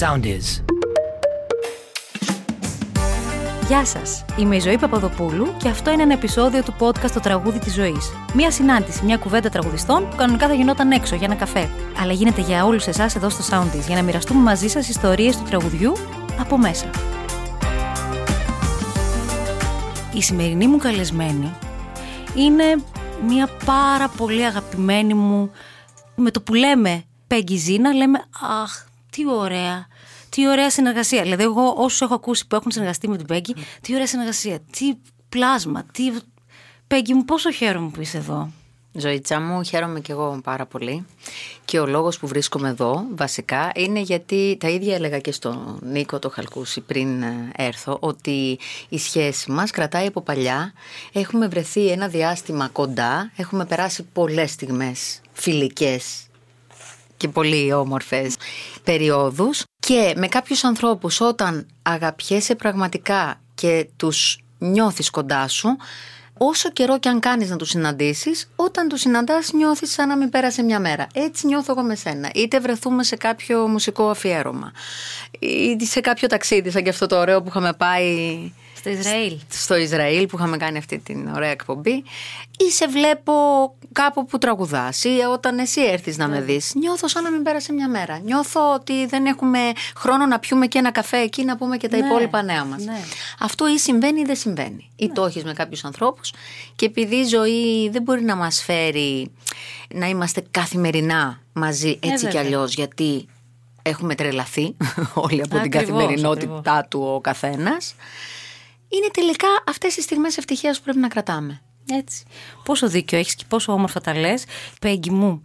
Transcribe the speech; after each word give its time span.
sound 0.00 0.24
is. 0.24 0.62
Γεια 3.68 3.84
σας. 3.84 4.24
Είμαι 4.38 4.56
η 4.56 4.60
Ζωή 4.60 4.78
Παπαδοπούλου 4.78 5.54
και 5.56 5.68
αυτό 5.68 5.90
είναι 5.90 6.02
ένα 6.02 6.12
επεισόδιο 6.12 6.62
του 6.62 6.74
podcast 6.78 7.10
Το 7.10 7.20
τραγούδι 7.20 7.58
της 7.58 7.74
ζωής. 7.74 8.12
Μία 8.34 8.50
συνάντηση, 8.50 9.04
μια 9.04 9.16
κουβέντα 9.16 9.48
τραγουδιστών 9.48 10.08
που 10.08 10.16
κανονικά 10.16 10.46
θα 10.46 10.54
γινόταν 10.54 10.90
έξω 10.90 11.14
για 11.14 11.26
ένα 11.26 11.34
καφέ. 11.36 11.68
Αλλά 12.00 12.12
γίνεται 12.12 12.40
για 12.40 12.64
όλους 12.64 12.86
εσάς 12.86 13.14
εδώ 13.16 13.28
στο 13.28 13.44
Soundies 13.50 13.86
για 13.86 13.96
να 13.96 14.02
μοιραστούμε 14.02 14.40
μαζί 14.40 14.68
σας 14.68 14.88
ιστορίες 14.88 15.36
του 15.36 15.44
τραγουδιού 15.44 15.92
από 16.40 16.58
μέσα. 16.58 16.90
Η 20.14 20.22
σημερινή 20.22 20.66
μου 20.66 20.78
καλεσμένη 20.78 21.54
είναι 22.34 22.64
μια 23.26 23.48
πάρα 23.64 24.08
πολύ 24.08 24.44
αγαπημένη 24.44 25.14
μου. 25.14 25.50
Με 26.14 26.30
το 26.30 26.40
που 26.40 26.54
λέμε 26.54 27.04
Πέγγι 27.26 27.56
Ζήνα, 27.56 27.92
λέμε 27.92 28.24
Αχ, 28.62 28.84
τι 29.10 29.30
ωραία. 29.30 29.89
Τι 30.30 30.48
ωραία 30.48 30.70
συνεργασία. 30.70 31.22
Δηλαδή, 31.22 31.42
εγώ 31.42 31.74
όσους 31.76 32.00
έχω 32.00 32.14
ακούσει 32.14 32.46
που 32.46 32.56
έχουν 32.56 32.70
συνεργαστεί 32.70 33.08
με 33.08 33.16
την 33.16 33.26
Πέγγι, 33.26 33.54
τι 33.80 33.94
ωραία 33.94 34.06
συνεργασία. 34.06 34.58
Τι 34.70 34.94
πλάσμα. 35.28 35.84
Τι... 35.92 36.12
Πέγγι 36.86 37.14
μου, 37.14 37.24
πόσο 37.24 37.50
χαίρομαι 37.50 37.88
που 37.88 38.00
είσαι 38.00 38.16
εδώ. 38.16 38.50
Ζωήτσα 38.92 39.40
μου, 39.40 39.62
χαίρομαι 39.62 40.00
και 40.00 40.12
εγώ 40.12 40.40
πάρα 40.44 40.66
πολύ. 40.66 41.06
Και 41.64 41.78
ο 41.78 41.86
λόγος 41.86 42.18
που 42.18 42.26
βρίσκομαι 42.26 42.68
εδώ, 42.68 43.04
βασικά, 43.14 43.72
είναι 43.74 44.00
γιατί 44.00 44.56
τα 44.60 44.68
ίδια 44.68 44.94
έλεγα 44.94 45.18
και 45.18 45.32
στον 45.32 45.78
Νίκο 45.82 46.18
το 46.18 46.30
Χαλκούση 46.30 46.80
πριν 46.80 47.22
ε, 47.22 47.50
έρθω, 47.56 47.96
ότι 48.00 48.58
η 48.88 48.98
σχέση 48.98 49.50
μας 49.50 49.70
κρατάει 49.70 50.06
από 50.06 50.20
παλιά. 50.20 50.72
Έχουμε 51.12 51.48
βρεθεί 51.48 51.88
ένα 51.88 52.08
διάστημα 52.08 52.68
κοντά, 52.68 53.32
έχουμε 53.36 53.64
περάσει 53.64 54.02
πολλές 54.02 54.50
στιγμές 54.50 55.20
φιλικές 55.32 56.26
και 57.16 57.28
πολύ 57.28 57.72
όμορφες 57.72 58.36
περιόδους 58.84 59.64
και 59.90 60.12
με 60.16 60.28
κάποιους 60.28 60.64
ανθρώπους 60.64 61.20
όταν 61.20 61.66
αγαπιέσαι 61.82 62.54
πραγματικά 62.54 63.40
και 63.54 63.88
τους 63.96 64.38
νιώθεις 64.58 65.10
κοντά 65.10 65.48
σου 65.48 65.76
όσο 66.38 66.70
καιρό 66.70 66.98
και 66.98 67.08
αν 67.08 67.20
κάνεις 67.20 67.50
να 67.50 67.56
τους 67.56 67.68
συναντήσεις 67.68 68.50
όταν 68.56 68.88
τους 68.88 69.00
συναντάς 69.00 69.52
νιώθεις 69.52 69.92
σαν 69.92 70.08
να 70.08 70.16
μην 70.16 70.30
πέρασε 70.30 70.62
μια 70.62 70.80
μέρα. 70.80 71.06
Έτσι 71.14 71.46
νιώθω 71.46 71.72
εγώ 71.72 71.82
με 71.82 71.94
σένα. 71.94 72.30
Είτε 72.34 72.60
βρεθούμε 72.60 73.02
σε 73.02 73.16
κάποιο 73.16 73.66
μουσικό 73.66 74.10
αφιέρωμα 74.10 74.72
ή 75.38 75.86
σε 75.86 76.00
κάποιο 76.00 76.28
ταξίδι 76.28 76.70
σαν 76.70 76.82
και 76.82 76.90
αυτό 76.90 77.06
το 77.06 77.18
ωραίο 77.18 77.42
που 77.42 77.48
είχαμε 77.48 77.72
πάει 77.72 78.52
Στο 78.80 78.90
Ισραήλ. 78.90 79.36
στο 79.48 79.76
Ισραήλ 79.76 80.26
που 80.26 80.36
είχαμε 80.36 80.56
κάνει 80.56 80.78
αυτή 80.78 80.98
την 80.98 81.28
ωραία 81.34 81.50
εκπομπή. 81.50 82.02
Ή 82.58 82.70
σε 82.70 82.86
βλέπω 82.88 83.32
κάπου 83.92 84.26
που 84.26 84.38
τραγουδάς 84.38 85.04
ή 85.04 85.08
όταν 85.32 85.58
εσύ 85.58 85.80
έρθεις 85.84 86.16
να 86.16 86.28
με 86.28 86.40
δεις 86.40 86.72
νιώθω 86.74 87.08
σαν 87.08 87.22
να 87.22 87.30
μην 87.30 87.42
πέρασε 87.42 87.72
μια 87.72 87.88
μέρα. 87.88 88.18
Νιώθω 88.18 88.72
ότι 88.74 89.06
δεν 89.06 89.26
έχουμε 89.26 89.58
χρόνο 89.96 90.26
να 90.26 90.38
πιούμε 90.38 90.66
και 90.66 90.78
ένα 90.78 90.90
καφέ 90.90 91.16
εκεί 91.16 91.44
να 91.44 91.56
πούμε 91.56 91.76
και 91.76 91.88
τα 91.88 91.96
Ναι, 91.96 92.06
υπόλοιπα 92.06 92.42
νέα 92.42 92.64
μας. 92.64 92.84
Ναι. 92.84 93.00
αυτό 93.40 93.68
ή 93.68 93.78
συμβαίνει 93.78 94.20
ή 94.20 94.24
δεν 94.24 94.36
συμβαίνει. 94.36 94.90
Ή 94.96 95.08
το 95.12 95.24
έχεις 95.24 95.44
με 95.44 95.52
κάποιους 95.52 95.84
ανθρώπους. 95.84 96.32
Και 96.76 96.86
επειδή 96.86 97.16
η 97.16 97.24
ζωή 97.24 97.88
δεν 97.92 98.02
μπορεί 98.02 98.22
να 98.22 98.36
μας 98.36 98.62
φέρει 98.62 99.30
να 99.94 100.06
είμαστε 100.08 100.42
καθημερινά 100.50 101.40
μαζί 101.52 101.98
έτσι 102.02 102.16
κι 102.26 102.32
βέβαια. 102.32 102.40
αλλιώς 102.40 102.74
γιατί 102.74 103.26
έχουμε 103.82 104.14
τρελαθεί 104.14 104.76
όλοι 105.14 105.40
από 105.42 105.48
την 105.48 105.58
Ακριβώς, 105.58 105.80
καθημερινότητά 105.82 106.86
του 106.90 107.00
ο 107.14 107.20
καθένας 107.20 107.94
είναι 108.90 109.08
τελικά 109.12 109.48
αυτές 109.66 109.96
οι 109.96 110.02
στιγμές 110.02 110.36
ευτυχίας 110.36 110.78
που 110.78 110.84
πρέπει 110.84 110.98
να 110.98 111.08
κρατάμε. 111.08 111.60
Έτσι. 111.92 112.24
Πόσο 112.64 112.88
δίκιο 112.88 113.18
έχεις 113.18 113.34
και 113.34 113.44
πόσο 113.48 113.72
όμορφα 113.72 114.00
τα 114.00 114.14
λες. 114.14 114.44
Πέγγι 114.80 115.10
μου, 115.10 115.42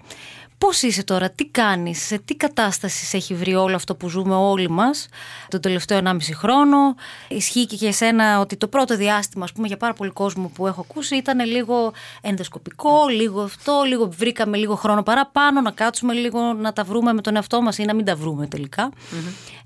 πώς 0.57 0.81
είσαι 0.81 1.03
τώρα, 1.03 1.29
τι 1.29 1.45
κάνεις, 1.45 2.05
σε 2.05 2.17
τι 2.17 2.35
κατάσταση 2.35 3.05
σε 3.05 3.17
έχει 3.17 3.33
βρει 3.35 3.55
όλο 3.55 3.75
αυτό 3.75 3.95
που 3.95 4.09
ζούμε 4.09 4.35
όλοι 4.35 4.69
μας 4.69 5.07
τον 5.47 5.61
τελευταίο 5.61 5.97
1,5 5.97 6.33
χρόνο. 6.33 6.95
Ισχύει 7.27 7.65
και 7.65 7.75
για 7.75 7.87
εσένα 7.87 8.39
ότι 8.39 8.57
το 8.57 8.67
πρώτο 8.67 8.95
διάστημα, 8.95 9.43
ας 9.43 9.51
πούμε, 9.51 9.67
για 9.67 9.77
πάρα 9.77 9.93
πολύ 9.93 10.11
κόσμο 10.11 10.47
που 10.47 10.67
έχω 10.67 10.85
ακούσει 10.89 11.15
ήταν 11.15 11.45
λίγο 11.45 11.93
ενδοσκοπικό, 12.21 13.07
λίγο 13.07 13.41
αυτό, 13.41 13.83
λίγο 13.87 14.07
βρήκαμε 14.17 14.57
λίγο 14.57 14.75
χρόνο 14.75 15.03
παραπάνω, 15.03 15.61
να 15.61 15.71
κάτσουμε 15.71 16.13
λίγο 16.13 16.53
να 16.53 16.73
τα 16.73 16.83
βρούμε 16.83 17.13
με 17.13 17.21
τον 17.21 17.35
εαυτό 17.35 17.61
μας 17.61 17.77
ή 17.77 17.83
να 17.83 17.93
μην 17.93 18.05
τα 18.05 18.15
βρούμε 18.15 18.47
τελικά. 18.47 18.91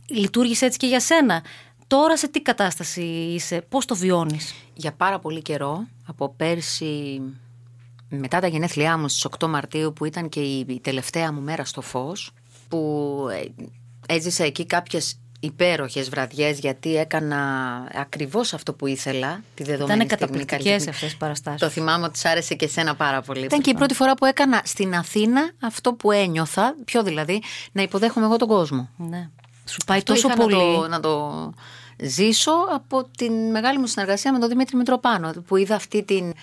Λειτουργήσε 0.08 0.66
έτσι 0.66 0.78
και 0.78 0.88
για 0.88 1.00
σένα. 1.00 1.44
Τώρα 1.90 2.18
σε 2.18 2.28
τι 2.28 2.42
κατάσταση 2.42 3.02
είσαι, 3.02 3.62
πώς 3.70 3.86
το 3.86 3.96
βιώνεις; 3.96 4.54
Για 4.74 4.92
πάρα 4.92 5.20
πολύ 5.20 5.42
καιρό, 5.42 5.88
από 6.08 6.34
πέρσι 6.38 7.22
μετά 8.10 8.40
τα 8.40 8.48
γενέθλιά 8.48 8.98
μου 8.98 9.08
στις 9.08 9.28
8 9.40 9.48
Μαρτίου 9.48 9.94
που 9.94 10.06
ήταν 10.06 10.30
και 10.30 10.40
η 10.40 10.80
τελευταία 10.84 11.32
μου 11.34 11.42
μέρα 11.42 11.66
στο 11.66 11.82
φως 11.82 12.32
που 12.68 13.28
ε, 13.32 13.46
έζησα 14.14 14.44
εκεί 14.44 14.66
κάποιες 14.66 15.20
υπέροχες 15.40 16.10
βραδιές 16.10 16.60
γιατί 16.60 16.96
έκανα 16.96 17.38
ακριβώς 17.94 18.54
αυτό 18.54 18.74
που 18.74 18.88
ήθελα 18.88 19.44
τη 19.54 19.64
δεδομένη 19.64 20.04
Ήταν 20.04 20.08
στιγμή 20.08 20.08
καταπληκτικές 20.08 20.64
καλλιτεχνική. 20.64 20.90
αυτές 20.90 21.12
οι 21.12 21.18
παραστάσεις. 21.18 21.60
Το 21.60 21.70
θυμάμαι 21.70 22.06
ότι 22.06 22.18
σ' 22.18 22.26
άρεσε 22.26 22.54
και 22.56 22.66
εσένα 22.66 22.96
πάρα 22.96 23.22
πολύ. 23.22 23.46
Ήταν 23.46 23.62
και 23.62 23.70
η 23.70 23.74
πρώτη 23.74 23.94
φορά 23.94 24.14
που 24.14 24.26
έκανα 24.26 24.62
στην 24.66 24.96
Αθήνα 24.96 25.52
αυτό 25.60 25.94
που 25.94 26.12
ένιωθα, 26.12 26.76
πιο 26.86 27.04
δηλαδή, 27.04 27.42
να 27.72 27.82
υποδέχομαι 27.82 28.26
εγώ 28.26 28.38
τον 28.38 28.48
κόσμο. 28.48 28.90
Ναι. 28.98 29.30
Σου 29.66 29.78
πάει 29.86 29.98
Αυτό 29.98 30.14
τόσο 30.14 30.28
είχα 30.28 30.38
πολύ. 30.38 30.56
Να 30.56 30.62
το, 30.62 30.88
να 30.88 31.00
το 31.00 31.54
ζήσω 32.02 32.52
από 32.74 33.10
την 33.18 33.34
μεγάλη 33.52 33.80
μου 33.80 33.88
συνεργασία 33.88 34.34
με 34.34 34.40
τον 34.40 34.50
Δημήτρη 34.50 34.78
Μητροπάνο 34.78 35.32
που 35.48 35.58
είδα 35.58 35.76
αυτή 35.76 36.04
την, 36.04 36.34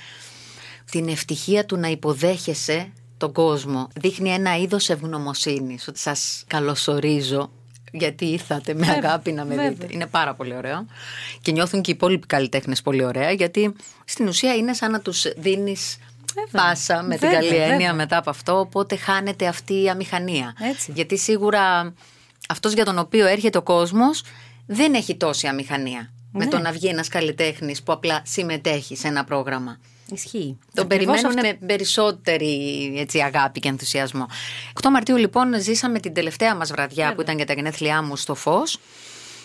την 0.91 1.09
ευτυχία 1.09 1.67
του 1.67 1.77
να 1.77 1.89
υποδέχεσαι 1.89 2.93
τον 3.17 3.33
κόσμο. 3.33 3.89
Δείχνει 3.95 4.31
ένα 4.31 4.57
είδος 4.57 4.89
ευγνωμοσύνης 4.89 5.89
ότι 5.89 5.99
σας 5.99 6.45
καλωσορίζω 6.47 7.51
γιατί 7.93 8.25
ήρθατε 8.25 8.75
με 8.75 8.89
αγάπη 8.89 9.33
να 9.33 9.45
με 9.45 9.55
βέβαια. 9.55 9.71
δείτε. 9.71 9.87
Είναι 9.91 10.07
πάρα 10.07 10.35
πολύ 10.35 10.57
ωραίο. 10.57 10.87
Και 11.43 11.53
νιώθουν 11.53 11.83
και 11.83 11.91
οι 11.91 11.95
υπόλοιποι 11.95 12.27
καλλιτέχνες 12.27 12.83
πολύ 12.83 13.05
ωραία 13.05 13.31
γιατί 13.31 13.75
στην 14.05 14.27
ουσία 14.29 14.55
είναι 14.55 14.75
σαν 14.75 14.91
να 14.91 15.01
τους 15.01 15.27
δίνεις 15.37 15.97
πάσα 16.51 17.03
με 17.03 17.17
την 17.17 17.29
Βέβαια, 17.29 17.39
καλή 17.39 17.57
έννοια 17.57 17.69
βέβαια. 17.77 17.95
μετά 17.95 18.17
από 18.17 18.31
αυτό 18.31 18.59
οπότε 18.59 18.97
χάνεται 18.97 19.47
αυτή 19.47 19.83
η 19.83 19.89
αμηχανία. 19.89 20.55
Έτσι. 20.71 20.93
Γιατί 20.95 21.19
σίγουρα 21.19 21.95
αυτός 22.49 22.73
για 22.73 22.85
τον 22.85 22.99
οποίο 22.99 23.27
έρχεται 23.27 23.59
ο 23.59 23.63
κόσμος 23.63 24.23
δεν 24.67 24.95
έχει 24.95 25.17
τόση 25.17 25.47
αμηχανία. 25.47 26.11
Με 26.33 26.45
Ναι. 26.45 26.51
το 26.51 26.59
να 26.59 26.73
βγει 26.73 26.87
ένας 26.89 27.09
καλλιτέχνης 27.09 27.83
που 27.83 27.93
απλά 27.93 28.23
συμμετέχει 28.25 28.97
σε 28.97 29.09
ένα 29.09 29.25
πρόγραμμα. 29.25 29.79
Ισχύει. 30.13 30.59
Τον 30.75 30.85
Ακριβώς 30.85 31.21
περιμένουν 31.21 31.39
αυτό. 31.47 31.59
με 31.61 31.67
περισσότερη 31.67 32.93
έτσι, 32.97 33.19
αγάπη 33.21 33.61
και 33.61 33.69
ενθουσιασμό. 33.69 34.27
8 34.83 34.91
Μαρτίου 34.91 35.17
λοιπόν 35.17 35.61
ζήσαμε 35.61 36.01
την 36.01 36.13
τελευταία 36.15 36.55
μας 36.57 36.71
βραδιά 36.71 37.15
που 37.15 37.21
ήταν 37.21 37.37
για 37.37 37.47
τα 37.47 37.53
γενέθλιά 37.53 38.03
μου 38.03 38.17
στο 38.17 38.35
Φως. 38.35 38.79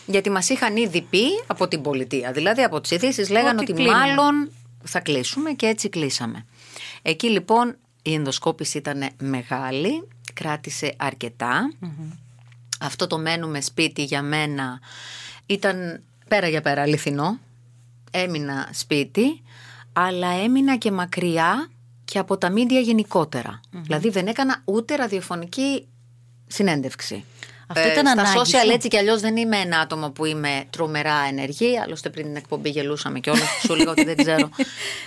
Γιατί 0.06 0.30
μας 0.30 0.50
είχαν 0.50 0.76
ήδη 0.78 1.02
πει 1.02 1.24
από 1.48 1.68
την 1.68 1.82
πολιτεία. 1.82 2.32
Δηλαδή 2.32 2.62
από 2.64 2.82
τις 2.82 2.92
ειδήσεις 2.92 3.30
λέγανε 3.30 3.62
Ότι 3.62 3.72
ότι, 3.72 3.74
κλείνουμε. 3.74 3.98
μάλλον 3.98 4.52
θα 4.84 5.00
κλείσουμε 5.00 5.52
και 5.52 5.66
έτσι 5.66 5.90
κλείσαμε. 5.90 6.46
Εκεί 7.02 7.30
λοιπόν 7.30 7.76
η 8.02 8.14
ενδοσκόπηση 8.14 8.78
ήταν 8.78 9.10
μεγάλη, 9.20 10.08
κράτησε 10.34 10.94
αρκετά. 10.98 11.74
Αυτό 12.82 13.08
το 13.08 13.18
μένουμε 13.18 13.62
σπίτι 13.62 14.04
για 14.04 14.22
μένα 14.22 14.80
ήταν 15.46 16.04
πέρα 16.28 16.48
για 16.48 16.62
πέρα 16.62 16.82
αληθινό. 16.82 17.40
Έμεινα 18.12 18.70
σπίτι, 18.72 19.42
αλλά 19.94 20.28
έμεινα 20.28 20.78
και 20.78 20.92
μακριά 20.92 21.70
και 22.06 22.20
από 22.20 22.38
τα 22.38 22.50
μίντια 22.50 22.80
γενικότερα. 22.80 23.60
Δηλαδή 23.72 24.10
δεν 24.10 24.28
έκανα 24.28 24.62
ούτε 24.66 24.96
ραδιοφωνική 24.96 25.88
συνέντευξη. 26.48 27.26
Αυτό 27.76 27.92
ήταν 27.92 28.08
στα 28.08 28.22
ανάγκη 28.22 28.40
social 28.40 28.66
σου. 28.66 28.72
έτσι 28.72 28.88
κι 28.88 28.98
αλλιώς 28.98 29.22
δεν 29.22 29.38
είμαι 29.38 29.58
ένα 29.58 29.80
άτομο 29.80 30.10
που 30.10 30.26
είμαι 30.26 30.64
τρομερά 30.70 31.26
ενεργή. 31.30 31.80
Άλλωστε 31.80 32.10
πριν 32.10 32.26
την 32.26 32.36
εκπομπή 32.36 32.70
γελούσαμε 32.70 33.20
και 33.20 33.30
όλα. 33.30 33.42
Σου 33.66 33.76
λέγα 33.76 33.92
ότι 33.92 34.04
δεν 34.04 34.16
ξέρω 34.16 34.50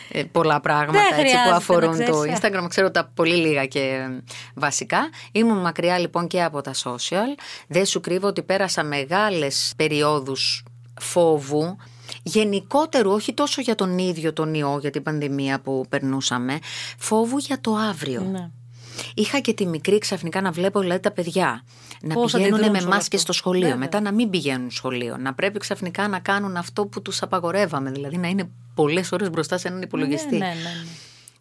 ε, 0.09 0.23
πολλά 0.23 0.61
πράγματα 0.61 0.99
Δεν 0.99 1.09
έτσι, 1.09 1.21
χρειάζεται 1.21 1.49
που 1.49 1.55
αφορούν 1.55 1.97
να 1.97 2.05
το 2.05 2.21
ξέρεις. 2.21 2.39
Instagram. 2.41 2.67
Ξέρω 2.69 2.91
τα 2.91 3.11
πολύ 3.15 3.35
λίγα 3.35 3.67
και 3.67 3.81
ε, 3.81 4.23
βασικά. 4.55 5.09
Ήμουν 5.33 5.59
μακριά 5.59 5.99
λοιπόν 5.99 6.27
και 6.27 6.43
από 6.43 6.61
τα 6.61 6.73
social. 6.75 7.41
Δεν 7.69 7.87
σου 7.87 8.01
κρύβω 8.01 8.27
ότι 8.27 8.43
πέρασα 8.43 8.85
μεγάλες 8.85 9.73
περιόδους 9.77 10.65
φόβου. 11.01 11.77
Γενικότερου, 12.23 13.11
όχι 13.11 13.35
τόσο 13.35 13.61
για 13.61 13.75
τον 13.75 13.99
ίδιο 13.99 14.33
τον 14.33 14.55
ιό, 14.55 14.79
για 14.81 14.91
την 14.91 15.03
πανδημία 15.03 15.61
που 15.61 15.85
περνούσαμε, 15.89 16.59
φόβου 16.99 17.39
για 17.39 17.61
το 17.61 17.75
αύριο. 17.75 18.21
Ναι. 18.33 18.51
Είχα 19.15 19.41
και 19.41 19.55
τη 19.55 19.67
μικρή 19.67 19.99
ξαφνικά 19.99 20.41
να 20.41 20.51
βλέπω 20.51 20.81
δηλαδή 20.81 21.01
τα 21.01 21.11
παιδιά 21.11 21.65
να 22.01 22.15
Πώς 22.15 22.33
πηγαίνουν 22.33 22.55
αντιδρούν 22.55 22.73
με 22.73 22.79
σε 22.79 22.85
όλο 22.85 22.95
μάσκες 22.95 23.21
αυτό; 23.21 23.33
στο 23.33 23.43
σχολείο, 23.43 23.61
Βέβαια. 23.61 23.77
μετά 23.77 24.01
να 24.01 24.13
μην 24.13 24.31
πηγαίνουν 24.31 24.71
σχολείο, 24.71 25.17
να 25.17 25.35
πρέπει 25.35 25.59
ξαφνικά 25.59 26.09
να 26.09 26.19
κάνουν 26.19 26.57
αυτό 26.57 26.87
που 26.87 27.03
τους 27.03 27.23
απαγορεύαμε, 27.23 27.91
δηλαδή 27.91 28.17
να 28.17 28.29
είναι 28.29 28.49
πολλές 28.75 29.13
ώρες 29.13 29.31
μπροστά 29.31 29.59
σε 29.59 29.69
έναν 29.69 29.83
υπολογιστή. 29.83 30.37
Ναι, 30.37 30.39
ναι, 30.39 30.45
ναι, 30.47 30.55
ναι. 30.55 30.89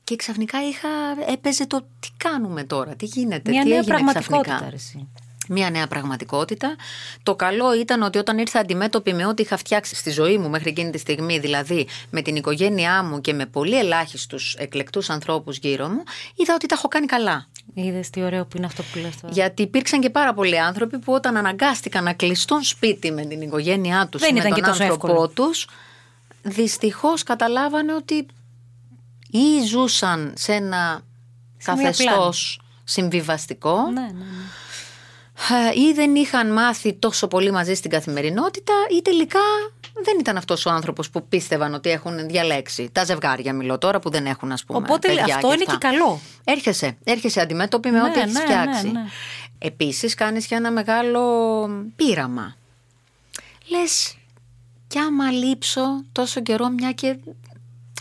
Και 0.03 0.15
ξαφνικά 0.15 0.57
είχα, 0.67 0.89
έπαιζε 1.33 1.67
το 1.67 1.81
τι 1.99 2.07
κάνουμε 2.17 2.63
τώρα, 2.63 2.95
τι 2.95 3.05
γίνεται, 3.05 3.51
Μια 3.51 3.61
τι 3.63 3.67
νέα 3.69 3.77
έγινε 3.77 3.95
πραγματικότητα. 3.95 4.41
ξαφνικά. 4.41 4.69
ρε 4.69 4.75
εσύ. 4.75 5.07
Μια 5.49 5.69
νέα 5.69 5.87
πραγματικότητα. 5.87 6.75
Το 7.23 7.35
καλό 7.35 7.73
ήταν 7.79 8.01
ότι 8.01 8.17
όταν 8.17 8.37
ήρθα 8.37 8.59
αντιμέτωπη 8.59 9.13
με 9.13 9.25
ό,τι 9.25 9.41
είχα 9.41 9.57
φτιάξει 9.57 9.95
στη 9.95 10.11
ζωή 10.11 10.37
μου 10.37 10.49
μέχρι 10.49 10.69
εκείνη 10.69 10.89
τη 10.91 10.97
στιγμή, 10.97 11.39
δηλαδή 11.39 11.87
με 12.09 12.21
την 12.21 12.35
οικογένειά 12.35 13.03
μου 13.03 13.21
και 13.21 13.33
με 13.33 13.45
πολύ 13.45 13.77
ελάχιστους 13.77 14.55
εκλεκτούς 14.55 15.09
ανθρώπους 15.09 15.57
γύρω 15.57 15.87
μου, 15.87 16.03
είδα 16.35 16.53
ότι 16.53 16.65
τα 16.65 16.75
έχω 16.77 16.87
κάνει 16.87 17.05
καλά. 17.05 17.47
Είδες 17.73 18.09
τι 18.09 18.21
ωραίο 18.21 18.45
που 18.45 18.57
είναι 18.57 18.65
αυτό 18.65 18.83
που 18.83 18.97
λες 18.99 19.17
τώρα. 19.19 19.33
Γιατί 19.33 19.61
υπήρξαν 19.61 20.01
και 20.01 20.09
πάρα 20.09 20.33
πολλοί 20.33 20.59
άνθρωποι 20.59 20.99
που 20.99 21.13
όταν 21.13 21.37
αναγκάστηκαν 21.37 22.03
να 22.03 22.13
κλειστούν 22.13 22.63
σπίτι 22.63 23.11
με 23.11 23.25
την 23.25 23.41
οικογένειά 23.41 24.07
τους 24.11 24.21
Δεν 24.21 24.29
ή 24.29 24.33
με 24.33 24.39
ήταν 24.39 24.51
τον 24.51 24.61
και 24.61 24.67
τόσο 24.69 24.83
άνθρωπό 24.83 25.05
εύκολο. 25.11 25.27
τους, 25.27 25.67
δυστυχώς 26.41 27.23
καταλάβανε 27.23 27.93
ότι 27.93 28.25
ή 29.31 29.65
ζούσαν 29.65 30.33
σε 30.37 30.53
ένα 30.53 31.01
Σε 31.57 31.71
μία 31.73 31.83
καθεστώς 31.83 32.61
συμβιβαστικό, 32.83 33.77
Ναι, 33.93 34.01
ναι, 34.01 34.07
ναι. 34.07 35.69
ε, 35.75 35.79
ή 35.79 35.93
δεν 35.93 36.15
είχαν 36.15 36.51
μάθει 36.53 36.93
τόσο 36.93 37.27
πολύ 37.27 37.51
μαζί 37.51 37.73
στην 37.73 37.91
καθημερινότητα, 37.91 38.73
ή 38.97 39.01
τελικά 39.01 39.39
δεν 39.93 40.17
ήταν 40.19 40.37
αυτός 40.37 40.65
ο 40.65 40.69
άνθρωπος 40.69 41.09
που 41.09 41.27
πίστευαν 41.27 41.73
ότι 41.73 41.89
έχουν 41.89 42.27
διαλέξει. 42.27 42.89
Τα 42.91 43.03
ζευγάρια 43.05 43.53
μιλώ 43.53 43.77
τώρα 43.77 43.99
που 43.99 44.09
δεν 44.09 44.25
έχουν, 44.25 44.51
ας 44.51 44.63
πούμε. 44.63 44.77
Οπότε 44.79 45.07
παιδιά 45.07 45.35
αυτό 45.35 45.53
είναι 45.53 45.63
αυτά. 45.67 45.77
και 45.77 45.87
καλό. 45.87 46.19
Έρχεσαι, 46.43 46.97
έρχεσαι 47.03 47.41
αντιμέτωπη 47.41 47.89
με 47.91 47.99
Ναι, 47.99 48.09
ό,τι 48.09 48.19
έχεις 48.19 48.33
ναι, 48.33 48.39
φτιάξει. 48.39 48.85
ναι, 48.85 48.99
ναι. 48.99 49.05
Επίσης 49.57 50.13
κάνεις 50.13 50.45
και 50.47 50.55
ένα 50.55 50.71
μεγάλο 50.71 51.21
πείραμα. 51.95 52.55
Λες, 53.69 54.17
κι 54.87 54.97
άμα 54.99 55.31
λείψω 55.31 56.03
τόσο 56.11 56.41
καιρό 56.41 56.69
μια 56.69 56.91
και 56.91 57.17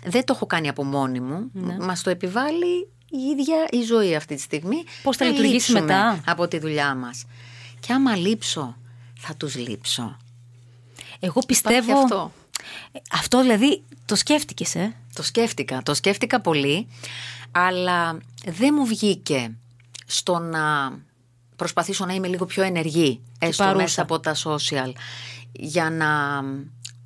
δεν 0.04 0.24
το 0.24 0.32
έχω 0.36 0.46
κάνει 0.46 0.68
από 0.68 0.84
μόνη 0.84 1.20
μου, 1.20 1.50
Ναι. 1.52 1.76
μας 1.80 2.02
το 2.02 2.10
επιβάλλει 2.10 2.88
η 3.10 3.18
ίδια 3.38 3.56
η 3.70 3.82
ζωή 3.82 4.14
αυτή 4.14 4.34
τη 4.34 4.40
στιγμή. 4.40 4.76
Πώς 5.02 5.16
θα 5.16 5.24
να 5.24 5.30
λειτουργήσει 5.30 5.70
λείψουμε 5.70 5.80
μετά; 5.80 6.20
Από 6.26 6.48
τη 6.48 6.58
δουλειά 6.58 6.94
μας. 6.94 7.24
Και 7.80 7.92
άμα 7.92 8.16
λείψω, 8.16 8.76
θα 9.18 9.34
τους 9.34 9.56
λείψω. 9.56 10.16
Εγώ 11.24 11.40
πιστεύω. 11.46 11.76
Υπάρχει 11.90 12.02
αυτό. 12.02 12.32
Ε, 12.92 12.98
Αυτό 13.12 13.40
δηλαδή 13.40 13.82
το 14.06 14.14
σκέφτηκες, 14.16 14.74
ε; 14.74 14.94
Το 15.14 15.22
σκέφτηκα, 15.22 15.82
το 15.82 15.94
σκέφτηκα 15.94 16.40
πολύ, 16.40 16.86
αλλά 17.50 18.18
δεν 18.46 18.74
μου 18.78 18.86
βγήκε 18.86 19.54
στο 20.06 20.38
να 20.38 20.92
προσπαθήσω 21.56 22.04
να 22.06 22.14
είμαι 22.14 22.26
λίγο 22.28 22.46
πιο 22.46 22.62
ενεργή, 22.62 23.20
έστω 23.38 23.62
παρούσα. 23.64 23.82
μέσα 23.82 24.02
από 24.02 24.20
τα 24.20 24.34
social, 24.44 24.92
για 25.52 25.90
να... 25.90 26.40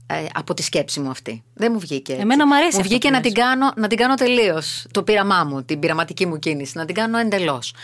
ε, 0.06 0.26
από 0.34 0.54
τη 0.54 0.62
σκέψη 0.62 1.00
μου 1.00 1.10
αυτή. 1.10 1.42
Δεν 1.54 1.70
μου 1.72 1.78
βγήκε. 1.78 2.12
έτσι. 2.12 2.22
Εμένα 2.24 2.46
μ' 2.46 2.52
αρέσει 2.52 2.74
Μου 2.74 2.80
αυτό 2.80 2.88
βγήκε 2.88 3.06
που 3.08 3.12
να 3.14 3.20
λες. 3.20 3.26
την, 3.32 3.42
κάνω, 3.42 3.72
να 3.76 3.88
την 3.88 3.98
κάνω 3.98 4.14
τελείως. 4.14 4.86
Το 4.90 5.02
πείραμά 5.02 5.44
μου, 5.44 5.62
την 5.64 5.78
πειραματική 5.78 6.26
μου 6.26 6.38
κίνηση, 6.38 6.78
να 6.78 6.84
την 6.84 6.94
κάνω 6.94 7.18
εντελώς. 7.18 7.74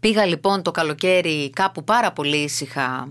Πήγα 0.00 0.24
λοιπόν 0.26 0.62
το 0.62 0.70
καλοκαίρι 0.70 1.50
κάπου 1.50 1.84
πάρα 1.84 2.12
πολύ 2.12 2.36
ήσυχα 2.36 3.08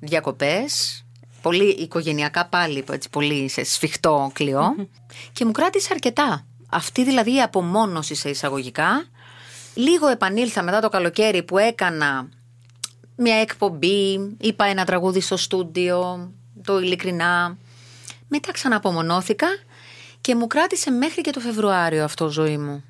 διακοπές, 0.00 1.01
πολύ 1.42 1.68
οικογενειακά 1.68 2.46
πάλι, 2.46 2.84
έτσι, 2.90 3.10
πολύ 3.10 3.48
σε 3.48 3.64
σφιχτό 3.64 4.30
κλειό 4.32 4.74
και 5.32 5.44
μου 5.44 5.52
κράτησε 5.52 5.88
αρκετά. 5.92 6.46
Αυτή 6.70 7.04
δηλαδή 7.04 7.34
η 7.34 7.42
απομόνωση 7.42 8.14
σε 8.14 8.28
εισαγωγικά. 8.28 9.04
Λίγο 9.74 10.08
επανήλθα 10.08 10.62
μετά 10.62 10.80
το 10.80 10.88
καλοκαίρι 10.88 11.42
που 11.42 11.58
έκανα 11.58 12.28
μια 13.16 13.36
εκπομπή, 13.36 14.36
είπα 14.40 14.64
ένα 14.64 14.84
τραγούδι 14.84 15.20
στο 15.20 15.36
στούντιο, 15.36 16.32
το 16.64 16.78
ειλικρινά. 16.78 17.56
Μετά 18.28 18.52
ξαναπομονώθηκα 18.52 19.46
και 20.20 20.34
μου 20.34 20.46
κράτησε 20.46 20.90
μέχρι 20.90 21.20
και 21.20 21.30
το 21.30 21.40
Φεβρουάριο 21.40 22.04
αυτό 22.04 22.28
ζωή 22.28 22.58
μου. 22.58 22.84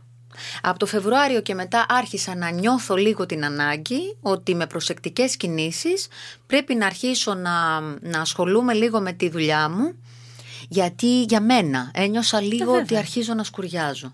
Από 0.62 0.78
το 0.78 0.86
Φεβρουάριο 0.86 1.40
και 1.40 1.54
μετά 1.54 1.86
άρχισα 1.88 2.34
να 2.34 2.50
νιώθω 2.50 2.96
λίγο 2.96 3.26
την 3.26 3.44
ανάγκη 3.44 4.16
ότι 4.20 4.54
με 4.54 4.66
προσεκτικές 4.66 5.36
κινήσεις 5.36 6.06
πρέπει 6.46 6.74
να 6.74 6.86
αρχίσω 6.86 7.34
να, 7.34 7.80
να 7.80 8.20
ασχολούμαι 8.20 8.72
λίγο 8.72 9.00
με 9.00 9.12
τη 9.12 9.28
δουλειά 9.28 9.68
μου 9.68 9.94
γιατί 10.68 11.22
για 11.22 11.40
μένα 11.40 11.90
ένιωσα 11.94 12.40
λίγο 12.40 12.64
βέβαια. 12.64 12.80
ότι 12.82 12.96
αρχίζω 12.96 13.34
να 13.34 13.44
σκουριάζω. 13.44 14.12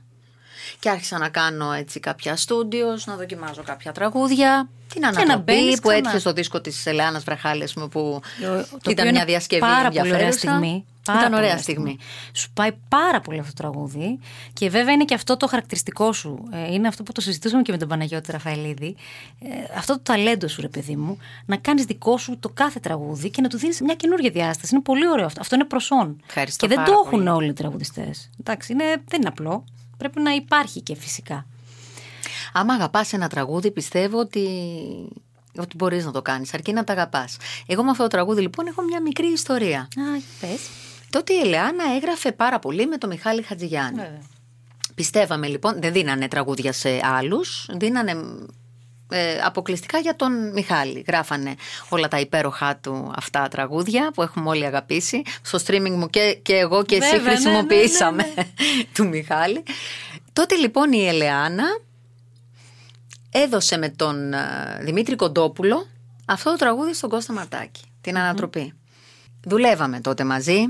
Και 0.79 0.91
άρχισα 0.91 1.19
να 1.19 1.29
κάνω 1.29 1.73
έτσι 1.73 2.00
κάποια 2.00 2.37
στούντιος, 2.37 3.06
να 3.06 3.17
δοκιμάζω 3.17 3.62
κάποια 3.62 3.93
τραγούδια. 3.93 4.69
Την 4.93 5.00
να 5.00 5.09
ανατροπή 5.09 5.43
μπαίνεις 5.43 5.75
που 5.75 5.81
ξανά. 5.88 5.97
έτυχε 5.97 6.19
στο 6.19 6.32
δίσκο 6.32 6.61
της 6.61 6.87
Ελεάνας 6.87 7.25
Βραχάλη, 7.25 7.62
ας 7.62 7.73
πούμε, 7.73 7.88
που 7.88 8.20
Το 8.41 8.47
ήταν 8.47 8.69
οποίο 8.81 8.94
μια 9.03 9.05
είναι 9.11 9.25
διασκευή 9.25 9.61
πάρα 9.61 9.88
πολύ 9.88 10.00
ωραία 10.00 10.12
ενδιαφέρουσα. 10.12 10.38
στιγμή. 10.38 10.85
Πάρα 11.05 11.19
Ήταν 11.20 11.31
πολύ 11.32 11.43
ωραία 11.44 11.59
στιγμή. 11.59 11.99
Σου 12.32 12.50
πάει 12.55 12.70
πάρα 12.88 13.20
πολύ 13.20 13.38
αυτό 13.38 13.53
το 13.55 13.62
τραγούδι. 13.62 14.19
Και 14.53 14.69
βέβαια 14.69 14.93
είναι 14.93 15.05
και 15.05 15.15
αυτό 15.15 15.37
το 15.37 15.47
χαρακτηριστικό 15.47 16.12
σου. 16.12 16.49
Ε, 16.53 16.73
Είναι 16.73 16.88
αυτό 16.88 17.03
που 17.03 17.12
το 17.12 17.21
συζητούσαμε 17.21 17.62
και 17.62 17.73
με 17.73 17.79
τον 17.79 17.88
Παναγιώτη 17.88 18.31
Ραφαελίδη. 18.31 18.97
Ε, 19.41 19.47
Αυτό 19.76 19.93
το 19.93 20.00
ταλέντο 20.03 20.49
σου, 20.49 20.61
ρε 20.61 20.69
παιδί 20.69 20.97
μου, 20.97 21.19
να 21.47 21.56
κάνεις 21.56 21.85
δικό 21.85 22.19
σου 22.19 22.38
το 22.41 22.49
κάθε 22.49 22.81
τραγούδι 22.81 23.31
και 23.31 23.41
να 23.43 23.49
του 23.49 23.59
δίνεις 23.59 23.81
μια 23.81 23.94
καινούργια 23.94 24.31
διάσταση. 24.31 24.75
Είναι 24.75 24.82
πολύ 24.82 25.09
ωραίο 25.09 25.26
αυτό. 25.26 25.41
Αυτό 25.41 25.55
είναι 25.55 25.64
προσόν. 25.64 26.21
Ευχαριστώ 26.26 26.67
και 26.67 26.75
δεν 26.75 26.85
πάρα 26.85 26.97
το 26.97 27.03
έχουν 27.06 27.19
πολύ. 27.25 27.29
όλοι 27.37 27.49
οι 27.49 27.53
τραγουδιστές. 27.53 28.31
Εντάξει, 28.41 28.73
είναι, 28.73 28.85
δεν 28.85 29.21
είναι 29.21 29.29
απλό. 29.29 29.64
Πρέπει 29.99 30.21
να 30.21 30.31
υπάρχει 30.31 30.81
και 30.81 30.95
φυσικά. 30.95 31.47
Άμα 32.53 32.75
αγαπάς 32.75 33.12
ένα 33.12 33.29
τραγούδι, 33.29 33.71
πιστεύω 33.71 34.19
ότι, 34.19 34.47
ότι 35.59 35.77
μπορείς 35.77 36.05
να 36.05 36.12
το 36.12 36.23
κάνεις, 36.23 36.55
αρκεί 36.55 36.73
να 36.73 36.85
τα 36.85 36.93
αγαπάς. 36.93 37.37
Εγώ 37.67 37.85
με 37.85 37.91
αυτό 37.91 38.03
το 38.03 38.09
τραγούδι, 38.09 38.41
λοιπόν, 38.41 38.67
έχω 38.67 38.83
μια 38.83 39.03
μικρή 39.03 39.27
ιστορία. 39.27 39.81
Α, 39.81 40.21
πες. 40.41 40.61
Τότε 41.11 41.33
η 41.33 41.39
Ελεάνα 41.39 41.85
έγραφε 41.97 42.33
πάρα 42.33 42.59
πολύ 42.59 42.87
με 42.87 42.97
τον 42.97 43.09
Μιχάλη 43.11 43.43
Χατζηγιάννη. 43.43 44.00
Βέβαια. 44.00 44.23
Πιστεύαμε 44.95 45.47
λοιπόν, 45.47 45.81
δεν 45.81 45.93
δίνανε 45.93 46.29
τραγούδια 46.29 46.73
σε 46.73 47.00
άλλους, 47.03 47.69
δίνανε 47.77 48.15
ε, 49.10 49.38
αποκλειστικά 49.44 49.99
για 49.99 50.16
τον 50.16 50.52
Μιχάλη. 50.52 51.05
Γράφανε 51.06 51.55
όλα 51.88 52.08
τα 52.08 52.20
υπέροχά 52.20 52.76
του 52.76 53.12
αυτά 53.16 53.49
τραγούδια 53.49 54.10
που 54.14 54.22
έχουμε 54.22 54.49
όλοι 54.49 54.66
αγαπήσει. 54.66 55.22
Στο 55.43 55.58
streaming 55.66 55.94
μου 55.96 56.10
και, 56.10 56.38
και 56.43 56.55
εγώ 56.55 56.84
και 56.84 56.96
εσύ 56.96 57.10
Βέβαια, 57.10 57.25
ναι, 57.25 57.31
χρησιμοποιήσαμε 57.31 58.22
ναι, 58.34 58.44
του 58.94 59.08
Μιχάλη. 59.08 59.62
Τότε 60.32 60.55
λοιπόν 60.55 60.93
η 60.93 61.08
Ελεάνα 61.08 61.64
έδωσε 63.31 63.76
με 63.76 63.88
τον 63.88 64.32
ε, 64.32 64.38
Δημήτρη 64.81 65.16
Κοντόπουλο 65.16 65.87
αυτό 66.26 66.50
το 66.50 66.56
τραγούδι 66.56 66.94
στον 66.94 67.11
Κώστα 67.11 67.32
Μαρτάκη, 67.32 67.81
την 68.00 68.19
ανατροπή. 68.19 68.72
Δουλεύαμε 69.44 70.00
τότε 70.00 70.25
μαζί. 70.25 70.64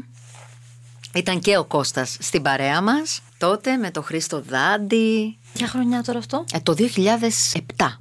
Ήταν 1.15 1.41
και 1.41 1.57
ο 1.57 1.65
Κώστας 1.65 2.17
στην 2.21 2.43
παρέα 2.43 2.81
μας 2.81 3.21
τότε 3.39 3.77
με 3.77 3.91
τον 3.91 4.03
Χρήστο 4.03 4.41
Δάντη. 4.41 5.39
Ποια 5.53 5.69
χρονιά 5.69 6.03
τώρα 6.03 6.19
αυτό; 6.19 6.45
Ε, 6.53 6.59
το 6.61 6.75
2007. 7.77 7.99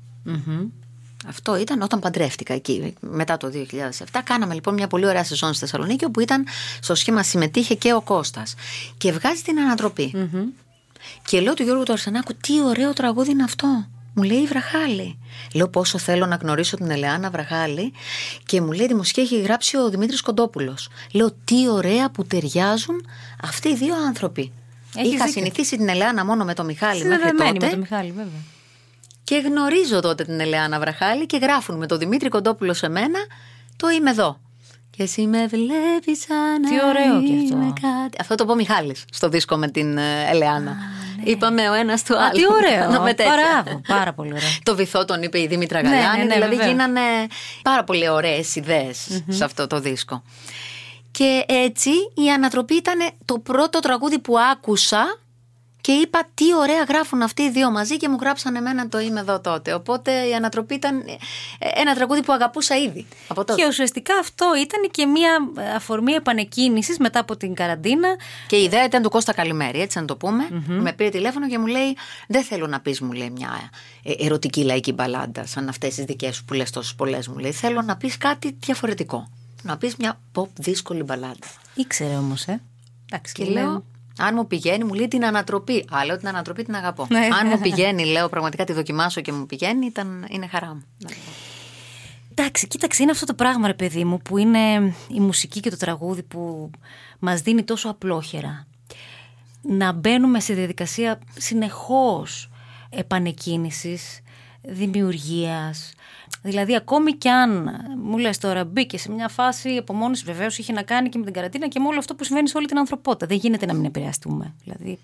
Αυτό 1.28 1.58
ήταν 1.58 1.82
όταν 1.82 2.00
παντρεύτηκα 2.00 2.54
εκεί, 2.54 2.94
μετά 3.00 3.38
το 3.38 3.52
2007. 3.54 4.04
Κάναμε 4.24 4.54
λοιπόν 4.54 4.74
μια 4.74 4.88
πολύ 4.88 5.06
ωραία 5.06 5.24
σεζόν 5.24 5.50
στη 5.54 5.60
Θεσσαλονίκη, 5.60 6.06
όπου 6.06 6.20
ήταν 6.20 6.46
στο 6.82 6.96
σχήμα 6.96 7.24
συμμετείχε 7.24 7.76
και 7.76 7.94
ο 7.94 8.02
Κώστας. 8.02 8.54
Και 8.98 9.12
βγάζει 9.12 9.42
την 9.42 9.60
ανατροπη 9.60 10.30
Και 11.26 11.40
λέω 11.42 11.54
του 11.54 11.64
Γιώργου 11.64 11.84
του 11.84 11.92
Αρσενάκου, 11.92 12.34
τι 12.34 12.62
ωραίο 12.66 12.94
τραγούδι 12.94 13.32
είναι 13.32 13.44
αυτό. 13.44 13.88
Μου 14.14 14.24
λέει 14.24 14.38
η 14.38 14.46
Βραχάλη. 14.46 15.18
Λέω 15.54 15.68
πόσο 15.70 15.98
θέλω 15.98 16.26
να 16.26 16.36
γνωρίσω 16.36 16.76
την 16.76 16.90
Ελεάνα 16.92 17.30
Βραχάλη 17.30 17.94
και 18.46 18.62
μου 18.62 18.72
λέει 18.72 18.88
δημοσία 18.88 19.24
έχει 19.24 19.42
γράψει 19.42 19.78
ο 19.78 19.90
Δημήτρης 19.90 20.22
Κοντόπουλος. 20.22 20.90
Λέω 21.12 21.32
τι 21.46 21.70
ωραία 21.70 22.10
που 22.10 22.26
ταιριάζουν 22.26 23.06
αυτοί 23.44 23.70
οι 23.70 23.76
δύο 23.76 23.96
άνθρωποι. 24.08 24.52
Έχεις 24.96 25.14
Είχα 25.14 25.26
δίκιο. 25.26 25.42
συνηθίσει 25.42 25.78
την 25.78 25.90
Ελεάνα 25.90 26.26
μόνο 26.26 26.44
με 26.46 26.54
τον 26.54 26.66
Μιχάλη 26.66 27.04
μέχρι 27.04 27.28
Συνδεδεμένη 27.28 27.54
τότε. 27.54 27.66
με 27.66 27.72
τον 27.72 27.80
Μιχάλη, 27.80 28.08
βέβαια. 28.12 28.42
Και 29.30 29.38
γνωρίζω 29.38 30.00
τότε 30.00 30.24
την 30.24 30.40
Ελεάνα 30.40 30.80
Βραχάλη 30.80 31.26
και 31.26 31.38
γράφουν 31.38 31.78
με 31.78 31.86
τον 31.86 31.98
Δημήτρη 31.98 32.30
Κοντόπουλο 32.30 32.74
σε 32.74 32.90
μένα 32.90 33.20
το 33.76 33.90
είμαι 33.90 34.10
εδώ. 34.10 34.40
Και 34.90 35.04
εσύ 35.04 35.22
με 35.28 35.48
βλέπεις 35.48 36.20
σαν 36.28 36.62
Τι 36.70 36.76
να 36.76 36.88
ωραίο 36.88 37.22
κι 37.22 37.32
είμαι 37.32 37.64
αυτό. 37.66 37.74
κάτι. 37.82 38.18
Αυτό 38.20 38.36
το 38.36 38.46
πω 38.46 38.56
Μιχάλης 38.56 39.04
στο 39.12 39.30
δίσκο 39.30 39.58
με 39.58 39.68
την 39.68 39.98
ε, 39.98 40.30
Ελεάνα. 40.30 40.76
Είπαμε 41.24 41.70
ο 41.70 41.74
ένας 41.74 42.04
του 42.04 42.18
Α, 42.18 42.24
άλλου. 42.26 42.38
τι 42.38 42.44
ωραίο. 42.54 42.80
Κάναμε 42.90 43.14
τέτοια. 43.14 43.34
Μπράβο, 43.64 43.82
πάρα 43.88 44.14
πολύ 44.14 44.30
ωραίο. 44.34 44.50
Το 44.64 44.76
βυθό 44.76 45.06
τον 45.06 45.22
είπε 45.24 45.40
η 45.40 45.48
Δήμητρα 45.48 45.82
Ναι, 45.82 45.90
Γαλάνη. 45.90 46.18
ναι, 46.18 46.24
ναι, 46.24 46.34
δηλαδή 46.34 46.56
βεβαίως. 46.56 46.72
γίνανε 46.72 47.02
πάρα 47.62 47.84
πολύ 47.84 48.10
ωραίες 48.10 48.56
ιδέες 48.56 49.24
σε 49.28 49.44
αυτό 49.44 49.68
το 49.68 49.80
δίσκο. 49.80 50.24
Και 51.12 51.44
έτσι 51.48 51.90
η 52.14 52.32
ανατροπή 52.36 52.74
ήταν 52.74 53.00
το 53.26 53.40
πρώτο 53.40 53.80
τραγούδι 53.80 54.20
που 54.20 54.34
άκουσα 54.52 55.20
και 55.88 55.94
είπα 55.94 56.28
τι 56.34 56.56
ωραία 56.56 56.84
γράφουν 56.84 57.22
αυτοί 57.22 57.42
οι 57.42 57.50
δύο 57.52 57.72
μαζί 57.72 57.98
και 57.98 58.10
μου 58.10 58.18
γράψαν 58.22 58.56
εμένα 58.56 58.90
το 58.90 59.00
είμαι 59.00 59.20
εδώ 59.20 59.40
τότε. 59.40 59.74
Οπότε 59.74 60.12
η 60.28 60.34
ανατροπή 60.34 60.74
ήταν 60.74 60.98
ε, 61.00 61.16
ένα 61.60 61.96
τραγούδι 61.96 62.24
που 62.24 62.34
αγαπούσα 62.34 62.78
ήδη 62.78 63.06
από 63.28 63.46
τότε. 63.46 63.62
Και 63.62 63.68
ουσιαστικά 63.68 64.14
αυτό 64.20 64.46
ήταν 64.62 64.92
και 64.92 65.06
μια 65.06 65.32
αφορμή 65.76 66.12
επανεκκίνησης 66.12 66.98
μετά 66.98 67.20
από 67.20 67.38
την 67.38 67.54
καραντίνα. 67.54 68.16
Και 68.48 68.56
η 68.56 68.64
ιδέα 68.64 68.84
ήταν 68.84 69.02
του 69.02 69.10
Κώστα 69.10 69.34
Καλημέρη, 69.34 69.82
έτσι 69.82 70.00
να 70.00 70.06
το 70.06 70.16
πούμε. 70.16 70.48
Με 70.68 70.94
πήρε 70.94 71.10
τηλέφωνο 71.10 71.48
και 71.48 71.58
μου 71.58 71.66
λέει: 71.66 71.98
Δεν 72.28 72.44
θέλω 72.44 72.68
να 72.68 72.80
πεις, 72.80 73.02
μου 73.02 73.12
λέει, 73.12 73.30
μια 73.30 73.70
ε, 74.04 74.14
ερωτική 74.26 74.64
λαϊκή 74.64 74.92
μπαλάντα, 74.92 75.46
σαν 75.46 75.70
αυτές 75.70 75.96
τις 75.96 76.06
δικές 76.06 76.36
σου 76.36 76.46
που 76.46 76.54
λες 76.54 76.72
τόσες 76.72 76.96
πολλές. 76.96 77.28
Μου 77.28 77.38
λέει: 77.38 77.52
Θέλω 77.52 77.82
να 77.82 77.98
πεις 77.98 78.18
κάτι 78.18 78.58
διαφορετικό. 78.60 79.30
Να 79.64 79.78
πεις 79.78 79.96
μια 79.96 80.20
pop 80.34 80.48
δύσκολη 80.56 81.04
μπαλάντα. 81.04 81.48
Ήξερε 81.74 82.16
όμως, 82.16 82.46
ε. 82.46 82.62
Εντάξει, 83.06 83.34
Και 83.34 83.46
λέω: 83.46 83.84
Αν 84.18 84.34
μου 84.36 84.48
πηγαίνει, 84.48 84.84
μου 84.84 84.94
λέει 84.94 85.08
την 85.08 85.26
ανατροπή. 85.26 85.86
Α, 85.92 86.06
λέω 86.06 86.18
την 86.18 86.28
ανατροπή 86.28 86.64
την 86.64 86.76
αγαπώ. 86.76 87.08
Ναι. 87.10 87.28
Αν 87.42 87.48
μου 87.48 87.60
πηγαίνει, 87.60 88.06
λέω 88.06 88.30
πραγματικά 88.30 88.64
τη 88.64 88.74
δοκιμάσω 88.74 89.22
και 89.22 89.32
μου 89.32 89.46
πηγαίνει, 89.46 89.86
ήταν, 89.86 90.28
είναι 90.30 90.48
χαρά 90.48 90.68
μου. 90.68 90.84
Εντάξει, 92.32 92.68
κοίταξε, 92.68 93.02
είναι 93.02 93.12
αυτό 93.12 93.26
το 93.26 93.34
πράγμα, 93.34 93.68
ρε 93.68 93.74
παιδί 93.74 94.04
μου, 94.04 94.18
που 94.18 94.38
είναι 94.38 94.94
η 95.08 95.20
μουσική 95.20 95.60
και 95.60 95.70
το 95.70 95.78
τραγούδι 95.78 96.24
που 96.24 96.72
μας 97.20 97.42
δίνει 97.42 97.64
τόσο 97.64 97.90
απλόχερα. 97.90 98.68
Να 99.62 99.92
μπαίνουμε 99.92 100.40
σε 100.40 100.54
διαδικασία 100.54 101.20
συνεχώς 101.38 102.50
επανεκκίνησης, 102.90 104.22
δημιουργίας. 104.62 105.94
Δηλαδή, 106.48 106.76
ακόμη 106.76 107.14
κι 107.14 107.30
αν 107.30 107.70
μου 108.04 108.18
λες 108.18 108.38
τώρα 108.38 108.64
μπήκε 108.66 108.98
σε 108.98 109.12
μια 109.12 109.28
φάση 109.28 109.70
απομόνωση, 109.78 110.24
βεβαίως 110.26 110.58
είχε 110.58 110.74
να 110.74 110.82
κάνει 110.82 111.10
και 111.10 111.18
με 111.18 111.24
την 111.24 111.34
καρατίνα 111.34 111.68
και 111.68 111.80
με 111.80 111.88
όλο 111.88 111.98
αυτό 112.00 112.16
που 112.16 112.24
συμβαίνει 112.24 112.50
σε 112.50 112.58
όλη 112.58 112.68
την 112.68 112.78
ανθρωπότητα. 112.78 113.26
Δεν 113.26 113.38
γίνεται 113.38 113.66
να 113.66 113.74
μην 113.74 113.86
επηρεαστούμε. 113.86 114.54
Δηλαδή, 114.64 115.00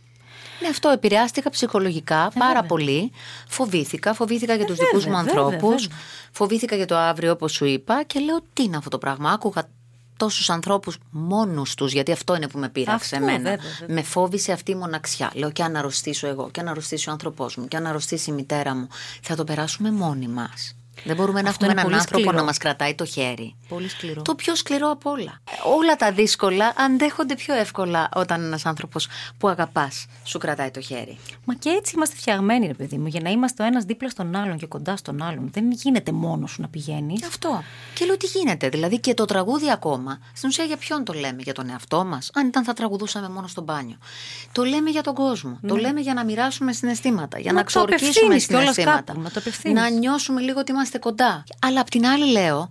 ναι, 0.62 0.68
αυτό 0.68 0.90
επηρεάστηκα 0.90 1.50
ψυχολογικά 1.50 2.16
Ε, 2.36 2.40
πάρα 2.40 2.54
βέβαια. 2.54 2.64
πολύ. 2.68 3.12
Φοβήθηκα. 3.48 4.14
Φοβήθηκα 4.14 4.56
για 4.56 4.66
τους 4.66 4.76
βέβαια, 4.78 4.92
δικού 5.00 5.10
μου 5.12 5.24
βέβαια, 5.24 5.34
ανθρώπους. 5.44 5.82
βέβαια. 5.82 5.98
Φοβήθηκα 6.32 6.76
για 6.76 6.86
το 6.86 6.96
αύριο, 6.98 7.32
όπως 7.32 7.52
σου 7.52 7.66
είπα. 7.66 8.04
Και 8.04 8.20
λέω, 8.20 8.40
τι 8.54 8.64
είναι 8.64 8.78
αυτό 8.78 8.90
το 8.90 8.98
πράγμα; 8.98 9.32
Άκουγα 9.32 9.70
τόσους 10.18 10.50
ανθρώπους 10.50 10.98
μόνους 11.12 11.74
τους, 11.76 11.94
γιατί 11.94 12.12
αυτό 12.12 12.36
είναι 12.36 12.48
που 12.48 12.60
με 12.60 12.70
πείραξε 12.70 13.16
Αυτό, 13.16 13.28
εμένα. 13.30 13.50
βέβαια, 13.50 13.58
βέβαια. 13.80 13.96
Με 13.96 14.02
φόβησε 14.02 14.52
αυτή 14.52 14.72
η 14.72 14.76
μοναξιά. 14.76 15.32
Λέω, 15.34 15.52
και 15.52 15.64
αν 15.64 15.76
αρρωστήσω 15.76 16.28
εγώ, 16.28 16.50
και 16.52 16.60
αν 16.60 16.68
αρρωστήσει 16.68 17.10
ο 17.10 17.12
άνθρωπός 17.12 17.56
μου, 17.56 17.68
και 17.68 17.78
αν 17.78 17.86
αρρωστήσει 17.86 18.30
η 18.30 18.34
μητέρα 18.34 18.76
μου, 18.76 18.88
θα 19.22 19.36
το 19.36 19.44
περάσουμε 19.44 19.92
μόνοι 19.92 20.28
μας. 20.28 20.76
Δεν 21.04 21.16
μπορούμε 21.16 21.42
να 21.42 21.50
Αυτό 21.50 21.66
έχουμε 21.66 21.72
είναι 21.72 21.80
έναν 21.80 21.84
πολύ 21.84 21.96
άνθρωπο 21.96 22.20
σκληρό. 22.24 22.38
να 22.38 22.44
μας 22.44 22.58
κρατάει 22.58 22.96
το 22.96 23.06
χέρι. 23.06 23.56
πολύ 23.70 23.90
σκληρό. 23.90 24.22
Το 24.22 24.36
πιο 24.36 24.56
σκληρό 24.56 24.90
από 24.92 25.10
όλα. 25.10 25.42
Όλα 25.78 25.96
τα 25.96 26.12
δύσκολα 26.12 26.74
αντέχονται 26.78 27.36
πιο 27.36 27.54
εύκολα 27.56 28.10
όταν 28.16 28.44
ένας 28.44 28.66
άνθρωπος 28.66 29.08
που 29.38 29.48
αγαπάς 29.48 30.06
σου 30.24 30.38
κρατάει 30.38 30.72
το 30.72 30.82
χέρι. 30.82 31.18
Μα 31.46 31.54
και 31.54 31.70
έτσι 31.70 31.94
είμαστε 31.96 32.16
φτιαγμένοι, 32.16 32.68
ρε 32.68 32.74
παιδί 32.74 32.98
μου, 32.98 33.08
για 33.08 33.20
να 33.22 33.30
είμαστε 33.30 33.64
ο 33.64 33.66
ένας 33.66 33.84
δίπλα 33.84 34.10
στον 34.10 34.36
άλλον 34.36 34.58
και 34.58 34.66
κοντά 34.66 34.96
στον 34.98 35.22
άλλον. 35.24 35.50
Δεν 35.54 35.72
γίνεται 35.72 36.12
μόνος 36.12 36.52
σου 36.52 36.62
να 36.62 36.68
πηγαίνεις. 36.68 37.24
Αυτό. 37.24 37.64
Και 37.94 38.06
λέω 38.06 38.18
τι 38.18 38.26
γίνεται. 38.26 38.70
Δηλαδή 38.70 39.00
και 39.00 39.14
το 39.14 39.26
τραγούδι 39.26 39.72
ακόμα. 39.72 40.20
Στην 40.34 40.50
ουσία 40.50 40.64
για 40.64 40.78
ποιον 40.78 41.04
το 41.04 41.14
λέμε, 41.14 41.42
για 41.42 41.54
τον 41.54 41.70
εαυτό 41.70 42.06
μας. 42.06 42.30
Αν 42.34 42.48
ήταν 42.48 42.64
θα 42.64 42.74
τραγουδούσαμε 42.74 43.30
μόνο 43.30 43.48
στο 43.48 43.62
μπάνιο. 43.62 43.98
Το 44.52 44.64
λέμε 44.64 44.90
για 44.90 45.02
τον 45.02 45.14
κόσμο. 45.14 45.60
Το 45.68 45.76
λέμε 45.76 46.00
για 46.02 46.14
να 46.14 46.24
μοιράσουμε 46.26 46.74
συναισθήματα. 46.74 47.40
Για 47.40 47.52
Ναι. 47.52 47.58
Να 47.58 47.64
να 47.64 47.72
το 47.72 47.86
ξορκίσουμε 47.86 48.10
απευθύνεις 48.10 48.46
κιόλας 48.46 48.64
συναισθήματα. 48.74 49.04
κάπου, 49.04 49.22
να 49.22 49.30
το 49.30 49.40
απευθύνεις. 49.40 49.82
να 49.82 49.90
νιώσουμε 49.90 50.42
λίγο 50.42 50.60
ότι 50.60 50.74
είμαστε 50.84 50.98
κοντά. 50.98 51.44
Αλλά 51.62 51.80
απ' 51.80 51.90
την 51.90 52.06
άλλη 52.06 52.32
λέω, 52.32 52.70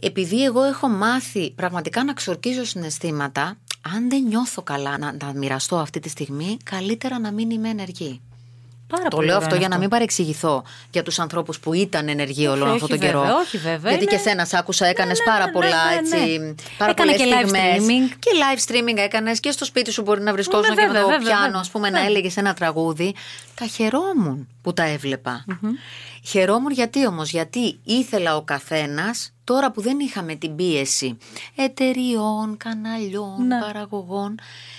επειδή 0.00 0.44
εγώ 0.44 0.62
έχω 0.62 0.88
μάθει 0.88 1.50
πραγματικά 1.50 2.04
να 2.04 2.12
ξορκίζω 2.12 2.64
συναισθήματα, 2.64 3.56
αν 3.94 4.08
δεν 4.10 4.22
νιώθω 4.22 4.62
καλά 4.62 4.98
να 4.98 5.16
τα 5.16 5.32
μοιραστώ 5.34 5.76
αυτή 5.76 6.00
τη 6.00 6.08
στιγμή, 6.08 6.56
καλύτερα 6.64 7.18
να 7.18 7.32
μην 7.32 7.50
είμαι 7.50 7.68
ενεργή. 7.68 8.20
Πάρα 8.88 9.02
Το 9.08 9.16
πολύ 9.16 9.26
λέω 9.26 9.34
ωραίο 9.36 9.46
αυτό 9.46 9.56
είναι 9.58 9.64
για 9.66 9.74
να 9.74 9.80
μην 9.80 9.88
παρεξηγηθώ 9.90 10.62
για 10.90 11.02
τους 11.02 11.18
ανθρώπους 11.18 11.60
που 11.60 11.72
ήταν 11.74 12.08
ενεργοί 12.08 12.46
όλο 12.46 12.64
Όχι, 12.64 12.72
αυτόν 12.74 12.88
τον 12.88 12.98
όχι, 12.98 13.06
καιρό. 13.06 13.20
βέβαια, 13.20 13.36
όχι, 13.36 13.58
βέβαια. 13.58 13.90
Γιατί 13.90 14.04
Είναι- 14.04 14.12
και 14.22 14.28
σένα 14.28 14.44
σ' 14.44 14.54
άκουσα, 14.54 14.86
έκανες 14.86 15.18
ναι, 15.18 15.24
πάρα 15.24 15.44
ναι, 15.44 15.52
πολλά 15.52 15.84
ναι, 15.84 15.94
ναι, 15.94 15.98
έτσι. 16.22 16.38
ναι. 16.38 16.54
Πάρα 16.78 16.90
Έκανα 16.90 16.94
πολλές 17.12 17.16
και 17.16 17.24
live 17.34 17.48
στιγμές. 17.48 17.76
streaming. 17.78 18.16
Και 18.18 18.30
live 18.42 18.70
streaming 18.70 18.96
έκανες 18.96 19.40
και 19.40 19.50
στο 19.50 19.64
σπίτι 19.64 19.90
σου 19.90 20.02
μπορεί 20.02 20.20
να 20.22 20.32
βρισκόσουν 20.32 20.74
Ναι, 20.74 20.80
και 20.80 20.86
βέβαια, 20.86 21.00
με 21.00 21.06
το 21.06 21.18
βέβαια, 21.18 21.26
πιάνο, 21.28 21.44
βέβαια. 21.44 21.60
α 21.60 21.70
πούμε, 21.72 21.90
να 21.90 22.00
Ναι. 22.00 22.06
έλεγες 22.06 22.36
ένα 22.36 22.54
τραγούδι. 22.54 23.14
Τα 23.54 23.66
χαιρόμουν 23.66 24.48
που 24.62 24.72
τα 24.72 24.82
έβλεπα. 24.82 25.44
Χαιρόμουν 26.24 26.70
γιατί 26.72 27.06
όμως, 27.06 27.30
γιατί 27.30 27.78
ήθελα 27.84 28.36
ο 28.36 28.42
καθένας, 28.42 29.32
τώρα 29.44 29.70
που 29.70 29.80
δεν 29.80 29.98
είχαμε 29.98 30.34
την 30.34 30.56
πίεση 30.56 31.16
εταιριών, 31.54 32.56
καναλιών, 32.56 33.46
Ναι. 33.46 33.60
παραγωγών, 33.60 34.34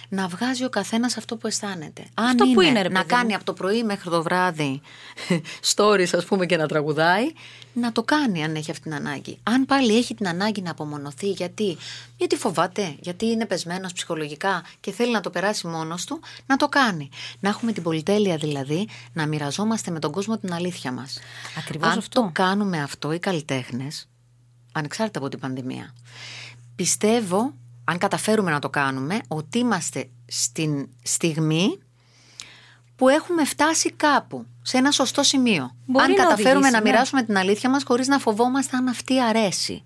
να 0.09 0.27
βγάζει 0.27 0.63
ο 0.63 0.69
καθένας 0.69 1.17
αυτό 1.17 1.37
που 1.37 1.47
αισθάνεται. 1.47 2.05
Αν 2.13 2.25
Αυτό 2.25 2.45
που 2.53 2.61
είναι, 2.61 2.81
ρε 2.81 2.89
να 2.89 2.99
παιδί 3.01 3.13
μου. 3.13 3.19
κάνει 3.19 3.33
από 3.35 3.43
το 3.43 3.53
πρωί 3.53 3.83
μέχρι 3.83 4.09
το 4.09 4.23
βράδυ 4.23 4.81
stories 5.75 6.09
ας 6.13 6.25
πούμε 6.25 6.45
και 6.45 6.57
να 6.57 6.67
τραγουδάει 6.67 7.31
να 7.73 7.91
το 7.91 8.03
κάνει 8.03 8.43
αν 8.43 8.55
έχει 8.55 8.71
αυτή 8.71 8.83
την 8.83 8.93
ανάγκη 8.93 9.37
αν 9.43 9.65
πάλι 9.65 9.97
έχει 9.97 10.13
την 10.15 10.27
ανάγκη 10.27 10.61
να 10.61 10.71
απομονωθεί 10.71 11.29
γιατί, 11.29 11.77
γιατί 12.17 12.35
φοβάται, 12.35 12.95
γιατί 12.99 13.25
είναι 13.25 13.45
πεσμένος 13.45 13.93
ψυχολογικά 13.93 14.63
και 14.79 14.91
θέλει 14.91 15.11
να 15.11 15.21
το 15.21 15.29
περάσει 15.29 15.67
μόνος 15.67 16.05
του 16.05 16.19
να 16.45 16.57
το 16.57 16.67
κάνει 16.69 17.09
να 17.39 17.49
έχουμε 17.49 17.71
την 17.71 17.83
πολυτέλεια 17.83 18.37
δηλαδή 18.37 18.87
να 19.13 19.25
μοιραζόμαστε 19.27 19.91
με 19.91 19.99
τον 19.99 20.11
κόσμο 20.11 20.37
την 20.37 20.53
αλήθεια 20.53 20.91
μας 20.91 21.19
Ακριβώς 21.57 21.89
αν 21.91 21.97
αυτό. 21.97 22.21
το 22.21 22.29
κάνουμε 22.33 22.81
αυτό 22.81 23.11
οι 23.11 23.19
καλλιτέχνες 23.19 24.09
ανεξάρτητα 24.71 25.19
από 25.19 25.29
την 25.29 25.39
πανδημία 25.39 25.93
πιστεύω 26.75 27.53
αν 27.83 27.97
καταφέρουμε 27.97 28.51
να 28.51 28.59
το 28.59 28.69
κάνουμε 28.69 29.19
ότι 29.27 29.57
είμαστε 29.57 30.09
στην 30.27 30.89
στιγμή 31.03 31.79
που 32.95 33.09
έχουμε 33.09 33.45
φτάσει 33.45 33.91
κάπου, 33.91 34.45
σε 34.61 34.77
ένα 34.77 34.91
σωστό 34.91 35.23
σημείο. 35.23 35.75
Μπορεί 35.85 36.05
αν 36.05 36.11
να 36.11 36.17
καταφέρουμε 36.17 36.49
οδηγήσει, 36.49 36.71
να 36.71 36.81
ναι. 36.81 36.89
μοιράσουμε 36.89 37.23
την 37.23 37.37
αλήθεια 37.37 37.69
μας 37.69 37.83
χωρίς 37.83 38.07
να 38.07 38.19
φοβόμαστε 38.19 38.77
αν 38.77 38.87
αυτή 38.87 39.21
αρέσει 39.21 39.73
ή 39.73 39.83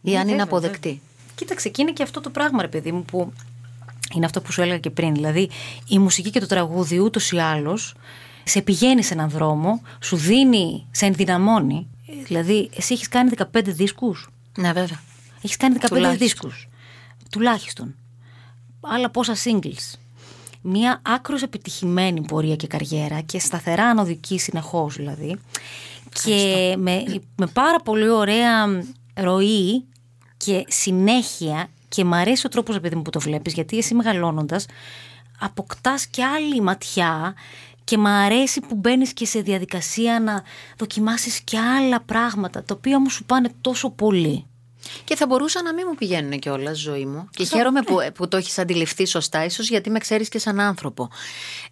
Ναι, 0.00 0.10
αν 0.10 0.20
είναι 0.20 0.30
βέβαια, 0.30 0.44
αποδεκτή. 0.44 0.88
βέβαια. 0.88 1.02
Κοίταξε, 1.34 1.68
και 1.68 1.82
είναι 1.82 1.92
και 1.92 2.02
αυτό 2.02 2.20
το 2.20 2.30
πράγμα, 2.30 2.62
ρε 2.62 2.68
παιδί 2.68 2.92
μου, 2.92 3.04
που 3.04 3.32
είναι 4.14 4.24
αυτό 4.24 4.40
που 4.40 4.52
σου 4.52 4.60
έλεγα 4.60 4.78
και 4.78 4.90
πριν. 4.90 5.14
Δηλαδή, 5.14 5.50
η 5.88 5.98
μουσική 5.98 6.30
και 6.30 6.40
το 6.40 6.46
τραγούδι 6.46 6.98
ούτως 6.98 7.32
ή 7.32 7.38
άλλως 7.38 7.94
σε 8.48 8.62
πηγαίνει 8.62 9.02
σε 9.02 9.14
έναν 9.14 9.28
δρόμο, 9.30 9.82
σου 10.02 10.16
δίνει, 10.16 10.86
σε 10.90 11.06
ενδυναμώνει. 11.06 11.86
Δηλαδή, 12.26 12.70
εσύ 12.76 12.92
έχεις 12.94 13.08
κάνει 13.08 13.30
15 13.52 13.62
δίσκους; 13.64 14.28
Ναι, 14.58 14.72
βέβαια. 14.72 15.00
Έχεις 15.42 15.56
κάνει 15.56 15.74
15 15.80 15.86
Τουλάχιστον. 15.88 16.18
δίσκους; 16.18 16.68
Τουλάχιστον. 17.30 17.94
Άλλα 18.80 19.10
πόσα 19.10 19.34
singles; 19.44 19.98
Μια 20.62 21.00
άκρως 21.04 21.42
επιτυχημένη 21.42 22.20
πορεία 22.20 22.56
και 22.56 22.66
καριέρα 22.66 23.20
και 23.20 23.38
σταθερά 23.38 23.84
ανωδική 23.84 24.38
συνεχώς 24.38 24.96
δηλαδή. 24.96 25.36
Και 26.24 26.74
με, 26.78 27.04
με 27.36 27.46
πάρα 27.46 27.80
πολύ 27.80 28.08
ωραία 28.08 28.82
ροή 29.14 29.84
και 30.36 30.64
συνέχεια 30.68 31.68
και 31.88 32.04
μ' 32.04 32.14
αρέσει 32.14 32.46
ο 32.46 32.48
τρόπος 32.48 32.76
επειδή 32.76 32.94
μου 32.94 33.02
που 33.02 33.10
το 33.10 33.20
βλέπεις 33.20 33.52
γιατί 33.52 33.78
εσύ 33.78 33.94
μεγαλώνοντας 33.94 34.66
αποκτάς 35.40 36.06
και 36.06 36.24
άλλη 36.24 36.60
ματιά 36.60 37.34
και 37.88 37.98
μ' 37.98 38.06
αρέσει 38.06 38.60
που 38.60 38.74
μπαίνεις 38.74 39.12
και 39.12 39.26
σε 39.26 39.40
διαδικασία 39.40 40.20
να 40.20 40.42
δοκιμάσεις 40.78 41.40
και 41.40 41.58
άλλα 41.58 42.00
πράγματα 42.00 42.62
τα 42.62 42.74
οποία 42.74 42.96
όμως 42.96 43.12
σου 43.12 43.24
πάνε 43.24 43.50
τόσο 43.60 43.90
πολύ. 43.90 44.46
Και 45.04 45.16
θα 45.16 45.26
μπορούσα 45.26 45.62
να 45.62 45.74
μην 45.74 45.84
μου 45.88 45.94
πηγαίνουν 45.94 46.38
κιόλας 46.38 46.78
ζωή 46.78 47.06
μου. 47.06 47.28
Και 47.30 47.42
Αυτό, 47.42 47.56
χαίρομαι 47.56 47.80
ναι. 47.80 47.84
που, 47.86 48.12
που 48.14 48.28
το 48.28 48.36
έχεις 48.36 48.58
αντιληφθεί 48.58 49.06
σωστά, 49.06 49.44
ίσως 49.44 49.68
γιατί 49.68 49.90
με 49.90 49.98
ξέρεις 49.98 50.28
και 50.28 50.38
σαν 50.38 50.60
άνθρωπο. 50.60 51.08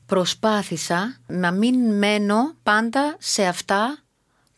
Προσπάθησα 0.07 1.17
να 1.27 1.51
μην 1.51 1.99
μένω 1.99 2.55
πάντα 2.63 3.17
σε 3.19 3.47
αυτά 3.47 3.99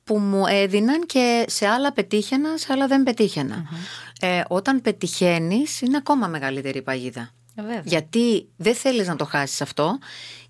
που 0.04 0.18
μου 0.18 0.46
έδιναν 0.46 1.06
και 1.06 1.44
σε 1.48 1.66
άλλα 1.66 1.92
πετύχαινα, 1.92 2.56
σε 2.56 2.72
άλλα 2.72 2.86
δεν 2.86 3.02
πετυχαινα 3.02 3.64
Ε, 4.20 4.42
όταν 4.48 4.80
πετυχαίνεις, 4.80 5.80
είναι 5.80 5.96
ακόμα 5.96 6.26
μεγαλύτερη 6.26 6.78
η 6.78 6.82
παγίδα. 6.82 7.30
Ε, 7.54 7.62
βέβαια. 7.62 7.82
Γιατί 7.84 8.48
δεν 8.56 8.74
θέλεις 8.74 9.06
να 9.06 9.16
το 9.16 9.24
χάσεις 9.24 9.60
αυτό 9.60 9.98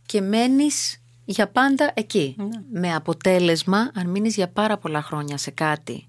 και 0.08 0.20
μένεις 0.20 0.97
για 1.30 1.48
πάντα 1.48 1.90
εκεί. 1.94 2.34
Ναι. 2.38 2.80
Με 2.80 2.94
αποτέλεσμα, 2.94 3.90
αν 3.94 4.06
μείνεις 4.06 4.34
για 4.34 4.48
πάρα 4.48 4.78
πολλά 4.78 5.02
χρόνια 5.02 5.36
σε 5.36 5.50
κάτι, 5.50 6.08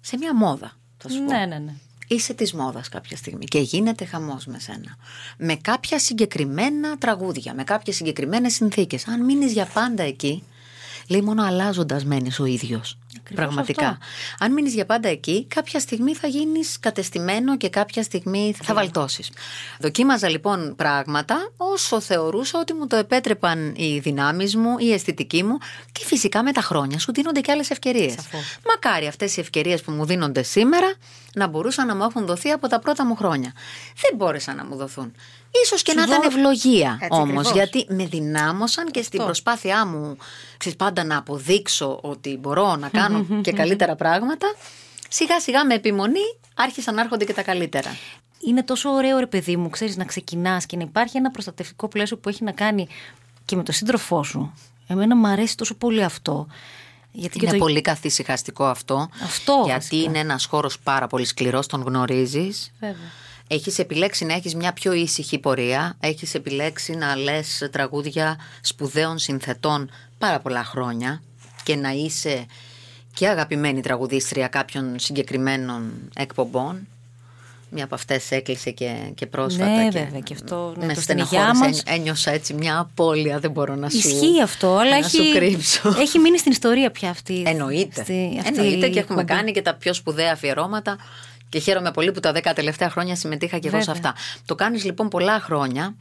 σε 0.00 0.16
μια 0.16 0.34
μόδα, 0.34 0.72
θα 0.96 1.08
σου 1.08 1.18
πω. 1.24 1.32
Ναι, 1.32 1.46
ναι, 1.46 1.58
ναι. 1.58 1.74
Είσαι 2.08 2.34
της 2.34 2.52
μόδας 2.52 2.88
κάποια 2.88 3.16
στιγμή 3.16 3.44
και 3.44 3.58
γίνεται 3.58 4.04
χαμός 4.04 4.46
με 4.46 4.58
σένα. 4.58 4.96
Με 5.38 5.54
κάποια 5.54 5.98
συγκεκριμένα 5.98 6.98
τραγούδια, 6.98 7.54
με 7.54 7.64
κάποιες 7.64 7.96
συγκεκριμένες 7.96 8.54
συνθήκες. 8.54 9.06
Αν 9.06 9.24
μείνεις 9.24 9.52
για 9.52 9.66
πάντα 9.66 10.02
εκεί, 10.02 10.42
λέει 11.08 11.22
μόνο 11.22 11.42
αλλάζοντας 11.42 12.04
μένεις 12.04 12.40
ο 12.40 12.44
ίδιος. 13.14 13.34
Πραγματικά. 13.34 13.86
αυτό. 13.86 13.98
Αν 14.38 14.52
μείνεις 14.52 14.74
για 14.74 14.86
πάντα 14.86 15.08
εκεί, 15.08 15.44
κάποια 15.48 15.80
στιγμή 15.80 16.14
θα 16.14 16.26
γίνεις 16.26 16.76
κατεστημένο 16.80 17.56
και 17.56 17.68
κάποια 17.68 18.02
στιγμή 18.02 18.54
θα 18.62 18.74
βαλτώσεις. 18.74 19.30
Δοκίμαζα 19.78 20.28
λοιπόν 20.28 20.74
πράγματα 20.76 21.50
όσο 21.56 22.00
θεωρούσα 22.00 22.58
ότι 22.58 22.72
μου 22.74 22.86
το 22.86 22.96
επέτρεπαν 22.96 23.74
οι 23.76 23.98
δυνάμεις 23.98 24.56
μου, 24.56 24.78
η 24.78 24.92
αισθητική 24.92 25.42
μου 25.44 25.58
και 25.92 26.04
φυσικά 26.04 26.42
με 26.42 26.52
τα 26.52 26.60
χρόνια 26.60 26.98
σου 26.98 27.12
δίνονται 27.12 27.40
και 27.40 27.52
άλλες 27.52 27.70
ευκαιρίες. 27.70 28.12
Σαφώς. 28.12 28.56
Μακάρι 28.66 29.06
αυτές 29.06 29.36
οι 29.36 29.40
ευκαιρίες 29.40 29.82
που 29.82 29.90
μου 29.92 30.04
δίνονται 30.04 30.42
σήμερα 30.42 30.94
να 31.34 31.46
μπορούσαν 31.46 31.86
να 31.86 31.94
μου 31.96 32.02
έχουν 32.04 32.26
δοθεί 32.26 32.50
από 32.50 32.68
τα 32.68 32.78
πρώτα 32.78 33.06
μου 33.06 33.16
χρόνια. 33.16 33.52
Δεν 34.00 34.16
μπόρεσαν 34.16 34.56
να 34.56 34.64
μου 34.64 34.76
δοθούν. 34.76 35.12
Ίσως 35.64 35.82
και 35.82 35.90
Σου 35.90 35.96
να 35.98 36.02
ήταν 36.04 36.22
δώ- 36.22 36.30
ευλογία 36.30 36.98
Έτσι 37.00 37.20
όμως, 37.20 37.46
ακριβώς. 37.46 37.52
γιατί 37.52 37.86
με 37.94 38.06
δυνάμωσαν 38.06 38.90
και 38.90 39.02
στην 39.02 39.24
προσπάθειά 39.24 39.86
μου 39.86 40.16
ξέρεις, 40.56 40.78
πάντα 40.78 41.04
να 41.04 41.16
αποδείξω 41.16 41.98
ότι 42.02 42.36
μπορώ 42.40 42.76
να 42.76 42.88
κάνω 42.88 42.99
και 43.42 43.52
καλύτερα 43.52 43.94
πράγματα, 43.96 44.54
σιγά 45.08 45.40
σιγά 45.40 45.64
με 45.66 45.74
επιμονή 45.74 46.36
άρχισαν 46.54 46.94
να 46.94 47.00
έρχονται 47.00 47.24
και 47.24 47.32
τα 47.32 47.42
καλύτερα. 47.42 47.96
είναι 48.46 48.62
τόσο 48.62 48.90
ωραίο 48.90 49.18
ρε 49.18 49.26
παιδί 49.26 49.56
μου, 49.56 49.70
ξέρεις, 49.70 49.96
να 49.96 50.04
ξεκινάς 50.04 50.66
και 50.66 50.76
να 50.76 50.82
υπάρχει 50.82 51.16
ένα 51.16 51.30
προστατευτικό 51.30 51.88
πλαίσιο 51.88 52.16
που 52.18 52.28
έχει 52.28 52.44
να 52.44 52.52
κάνει 52.52 52.88
και 53.44 53.56
με 53.56 53.62
τον 53.62 53.74
σύντροφό 53.74 54.22
σου. 54.22 54.52
Εμένα 54.86 55.16
μου 55.16 55.26
αρέσει 55.26 55.56
τόσο 55.56 55.74
πολύ 55.74 56.02
αυτό. 56.04 56.46
Γιατί 57.12 57.38
Είναι 57.38 57.46
και 57.46 57.58
το... 57.58 57.64
πολύ 57.64 57.80
καθησυχαστικό 57.80 58.64
αυτό. 58.64 59.08
Αυτό, 59.24 59.62
Γιατί 59.66 59.80
βασικά. 59.80 60.02
είναι 60.10 60.18
ένας 60.18 60.44
χώρος 60.44 60.78
πάρα 60.78 61.06
πολύ 61.06 61.24
σκληρός, 61.24 61.66
τον 61.66 61.82
γνωρίζεις. 61.82 62.72
Βέβαια. 62.80 62.96
Έχεις 63.48 63.78
επιλέξει 63.78 64.24
να 64.24 64.34
έχεις 64.34 64.54
μια 64.54 64.72
πιο 64.72 64.92
ήσυχη 64.92 65.38
πορεία. 65.38 65.96
Έχεις 66.00 66.34
επιλέξει 66.34 66.92
να 66.92 67.16
λες 67.16 67.68
τραγούδια 67.72 68.38
σπουδαίων 68.60 69.18
συνθετών 69.18 69.90
πάρα 70.18 70.40
πολλά 70.40 70.64
χρόνια 70.64 71.22
και 71.62 71.76
να 71.76 71.90
είσαι 71.90 72.46
και 73.14 73.28
αγαπημένη 73.28 73.80
τραγουδίστρια 73.80 74.48
κάποιων 74.48 74.98
συγκεκριμένων 74.98 75.92
εκπομπών. 76.16 76.86
Μία 77.72 77.84
από 77.84 77.94
αυτές 77.94 78.30
έκλεισε 78.30 78.70
και, 78.70 78.94
και 79.14 79.26
πρόσφατα. 79.26 79.70
Ναι, 79.76 79.88
και 79.88 79.98
βέβαια, 79.98 80.20
και 80.20 80.34
αυτό, 80.34 80.74
ναι, 80.78 80.86
με 80.86 80.94
το 80.94 81.00
στην 81.00 81.18
υγειά 81.18 81.26
στεναχώρησε. 81.28 81.64
μας. 81.64 81.82
Ένι- 81.86 82.00
Ένιωσα 82.00 82.30
έτσι 82.30 82.54
μια 82.54 82.78
απώλεια, 82.78 83.38
δεν 83.38 83.50
μπορώ 83.50 83.74
να 83.74 83.88
σου. 83.88 83.96
Ισχύει 83.96 84.42
αυτό, 84.42 84.76
αλλά 84.76 84.90
να 84.90 84.96
έχει, 84.96 85.16
σου 85.16 85.32
κρύψω. 85.32 85.94
έχει 85.98 86.18
μείνει 86.18 86.38
στην 86.38 86.52
ιστορία 86.52 86.90
πια 86.90 87.10
αυτή. 87.10 87.42
Εννοείται. 87.46 88.00
Αυτή, 88.00 88.36
αυτή 88.40 88.58
Εννοείται 88.60 88.86
η 88.86 88.90
και 88.90 88.98
έχουμε 88.98 89.20
εκπομπή. 89.20 89.38
κάνει 89.40 89.52
και 89.52 89.62
τα 89.62 89.74
πιο 89.74 89.94
σπουδαία 89.94 90.32
αφιερώματα. 90.32 90.96
Και 91.48 91.58
χαίρομαι 91.58 91.90
πολύ 91.90 92.12
που 92.12 92.20
τα 92.20 92.32
10 92.32 92.52
τελευταία 92.54 92.90
χρόνια 92.90 93.16
συμμετείχα 93.16 93.58
και 93.58 93.68
εγώ 93.68 93.82
σε 93.82 93.92
Βέβαια. 93.92 94.10
αυτά. 94.10 94.22
Το 94.46 94.54
κάνεις 94.54 94.84
λοιπόν 94.84 95.08
πολλά 95.08 95.40
χρόνια, 95.40 95.94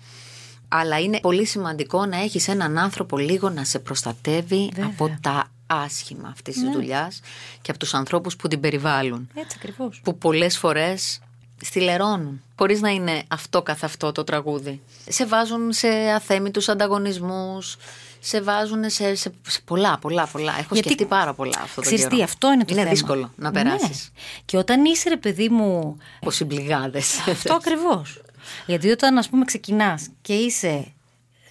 αλλά 0.68 1.00
είναι 1.00 1.20
πολύ 1.20 1.46
σημαντικό 1.46 2.06
να 2.06 2.18
έχεις 2.18 2.48
έναν 2.48 2.78
άνθρωπο 2.78 3.18
λίγο 3.18 3.50
να 3.50 3.64
σε 3.64 3.80
προστατεύει 3.80 4.70
Βέβαια. 4.74 4.92
από 4.94 5.18
τα 5.22 5.52
άσχημα 5.70 6.28
αυτής 6.28 6.54
της 6.54 6.64
Ναι. 6.64 6.72
δουλειάς 6.72 7.20
και 7.62 7.72
από 7.72 7.80
τους 7.80 7.94
ανθρώπους 7.94 8.36
που 8.36 8.48
την 8.48 8.60
περιβάλλουν. 8.60 9.30
Έτσι 9.34 9.58
ακριβώς. 9.60 10.00
Που 10.04 10.18
πολλές 10.18 10.58
φορές 10.58 11.20
στυλερώνουν. 11.62 12.42
Χωρίς 12.58 12.82
να 12.82 12.90
είναι 12.90 13.24
αυτό 13.28 13.62
καθ' 13.62 13.84
αυτό 13.84 14.12
το 14.12 14.24
τραγούδι. 14.24 14.82
Σε 15.10 15.26
βάζουν 15.26 15.72
σε 15.74 15.88
αθέμητους 16.16 16.70
ανταγωνισμούς, 16.70 17.78
σε 18.20 18.42
βάζουν 18.42 18.90
σε, 18.90 19.16
σε, 19.16 19.32
σε 19.48 19.60
πολλά, 19.66 19.98
πολλά, 19.98 20.28
πολλά. 20.28 20.52
Έχω 20.52 20.68
Γιατί- 20.74 20.88
σκεφτεί 20.90 21.06
πάρα 21.06 21.34
πολλά 21.34 21.60
αυτό 21.62 21.76
το 21.76 21.82
Ξέρεις 21.82 22.00
καιρό. 22.04 22.16
τι, 22.16 22.24
αυτό 22.24 22.48
είναι 22.52 22.64
το 22.66 22.68
Είναι 22.74 22.80
θέμα. 22.82 22.94
δύσκολο 22.94 23.32
να 23.36 23.52
περάσεις. 23.52 24.12
Ναι. 24.14 24.22
Και 24.46 24.58
όταν 24.58 24.86
είσαι 24.86 25.10
ρε 25.10 25.18
παιδί 25.18 25.50
μου 25.50 25.98
Από 26.22 26.32
συμπληγάδες. 26.32 27.20
Αυτό 27.28 27.54
ακριβώς. 27.54 28.22
Γιατί 28.66 28.90
όταν 28.90 29.18
ας 29.18 29.30
πούμε 29.30 29.46
ξεκινάς 29.46 30.08
και 30.22 30.34
είσαι 30.34 30.92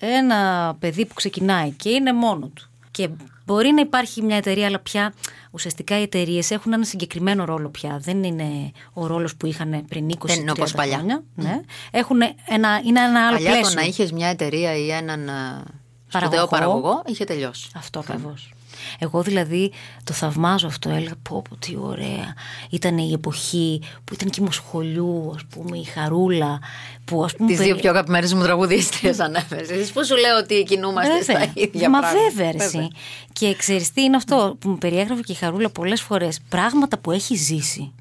ένα 0.00 0.74
παιδί 0.80 1.06
που 1.06 1.14
ξεκινάει 1.14 1.70
και 1.70 1.88
είναι 1.88 2.12
μόνος 2.12 2.50
του 2.54 2.68
και 2.90 3.08
μπορεί 3.48 3.70
να 3.72 3.80
υπάρχει 3.80 4.22
μια 4.22 4.36
εταιρεία, 4.36 4.66
αλλά 4.66 4.78
πια 4.78 5.12
ουσιαστικά 5.50 5.98
οι 5.98 6.02
εταιρείες 6.02 6.50
έχουν 6.50 6.72
ένα 6.72 6.84
συγκεκριμένο 6.84 7.44
ρόλο 7.44 7.68
πια. 7.68 7.98
Δεν 8.00 8.22
είναι 8.24 8.70
ο 8.92 9.06
ρόλος 9.06 9.36
που 9.36 9.46
είχαν 9.46 9.84
πριν 9.88 10.10
20 10.10 10.14
Δεν 10.26 10.40
είναι 10.40 10.50
όπως 10.50 10.70
30 10.72 10.76
παλιά. 10.76 10.96
χρόνια. 10.96 11.22
Ναι. 11.34 11.60
Έχουν 11.90 12.20
ένα, 12.48 12.80
είναι 12.84 13.00
ένα 13.00 13.26
άλλο 13.26 13.36
Παλιά 13.36 13.50
πλαίσιο. 13.50 13.68
το 13.74 13.80
να 13.80 13.86
είχες 13.86 14.12
μια 14.12 14.28
εταιρεία 14.28 14.76
ή 14.76 14.90
έναν 14.90 15.28
α, 15.28 15.32
Παραγωγό. 15.32 16.36
σπουδαίο 16.36 16.46
παραγωγό 16.46 17.02
είχε 17.06 17.24
τελειώσει. 17.24 17.68
Αυτό 17.76 17.98
ακριβώς. 17.98 18.52
Εγώ 18.98 19.22
δηλαδή 19.22 19.72
το 20.04 20.12
θαυμάζω 20.12 20.66
αυτό. 20.66 20.90
Έλεγα 20.90 21.14
πω, 21.22 21.42
πω 21.48 21.56
τι 21.56 21.76
ωραία. 21.80 22.34
Ήταν 22.70 22.98
η 22.98 23.12
εποχή 23.12 23.82
που 24.04 24.14
ήταν 24.14 24.30
και 24.30 24.40
η 24.40 24.44
Μοσχολιού, 24.44 25.32
ας 25.34 25.42
πούμε, 25.50 25.78
η 25.78 25.84
Χαρούλα. 25.84 26.58
Που, 27.04 27.24
ας 27.24 27.34
πούμε, 27.36 27.48
Τις 27.48 27.56
δύο 27.58 27.66
περι- 27.66 27.80
πιο 27.80 27.90
αγαπημένες 27.90 28.34
μου 28.34 28.42
τραγουδίστριες 28.42 29.20
ανέφερε. 29.20 29.76
Πώς 29.92 30.06
σου 30.06 30.16
λέω 30.16 30.36
ότι 30.38 30.62
κινούμαστε 30.62 31.22
στα 31.22 31.50
ίδια 31.54 31.90
Μα 31.90 31.98
πράγματα. 32.00 32.22
βέβαια, 32.28 32.50
ρε, 32.52 32.64
εσύ. 32.64 32.88
Και 33.32 33.54
ξέρεις 33.54 33.92
τι 33.92 34.02
είναι 34.02 34.16
αυτό 34.16 34.56
που 34.58 34.68
μου 34.68 34.78
περιέγραφε 34.78 35.20
και 35.22 35.32
η 35.32 35.34
Χαρούλα 35.34 35.70
πολλές 35.70 36.00
φορές. 36.02 36.40
Πράγματα 36.48 36.98
που 36.98 37.10
έχει 37.10 37.34
ζήσει. 37.34 37.92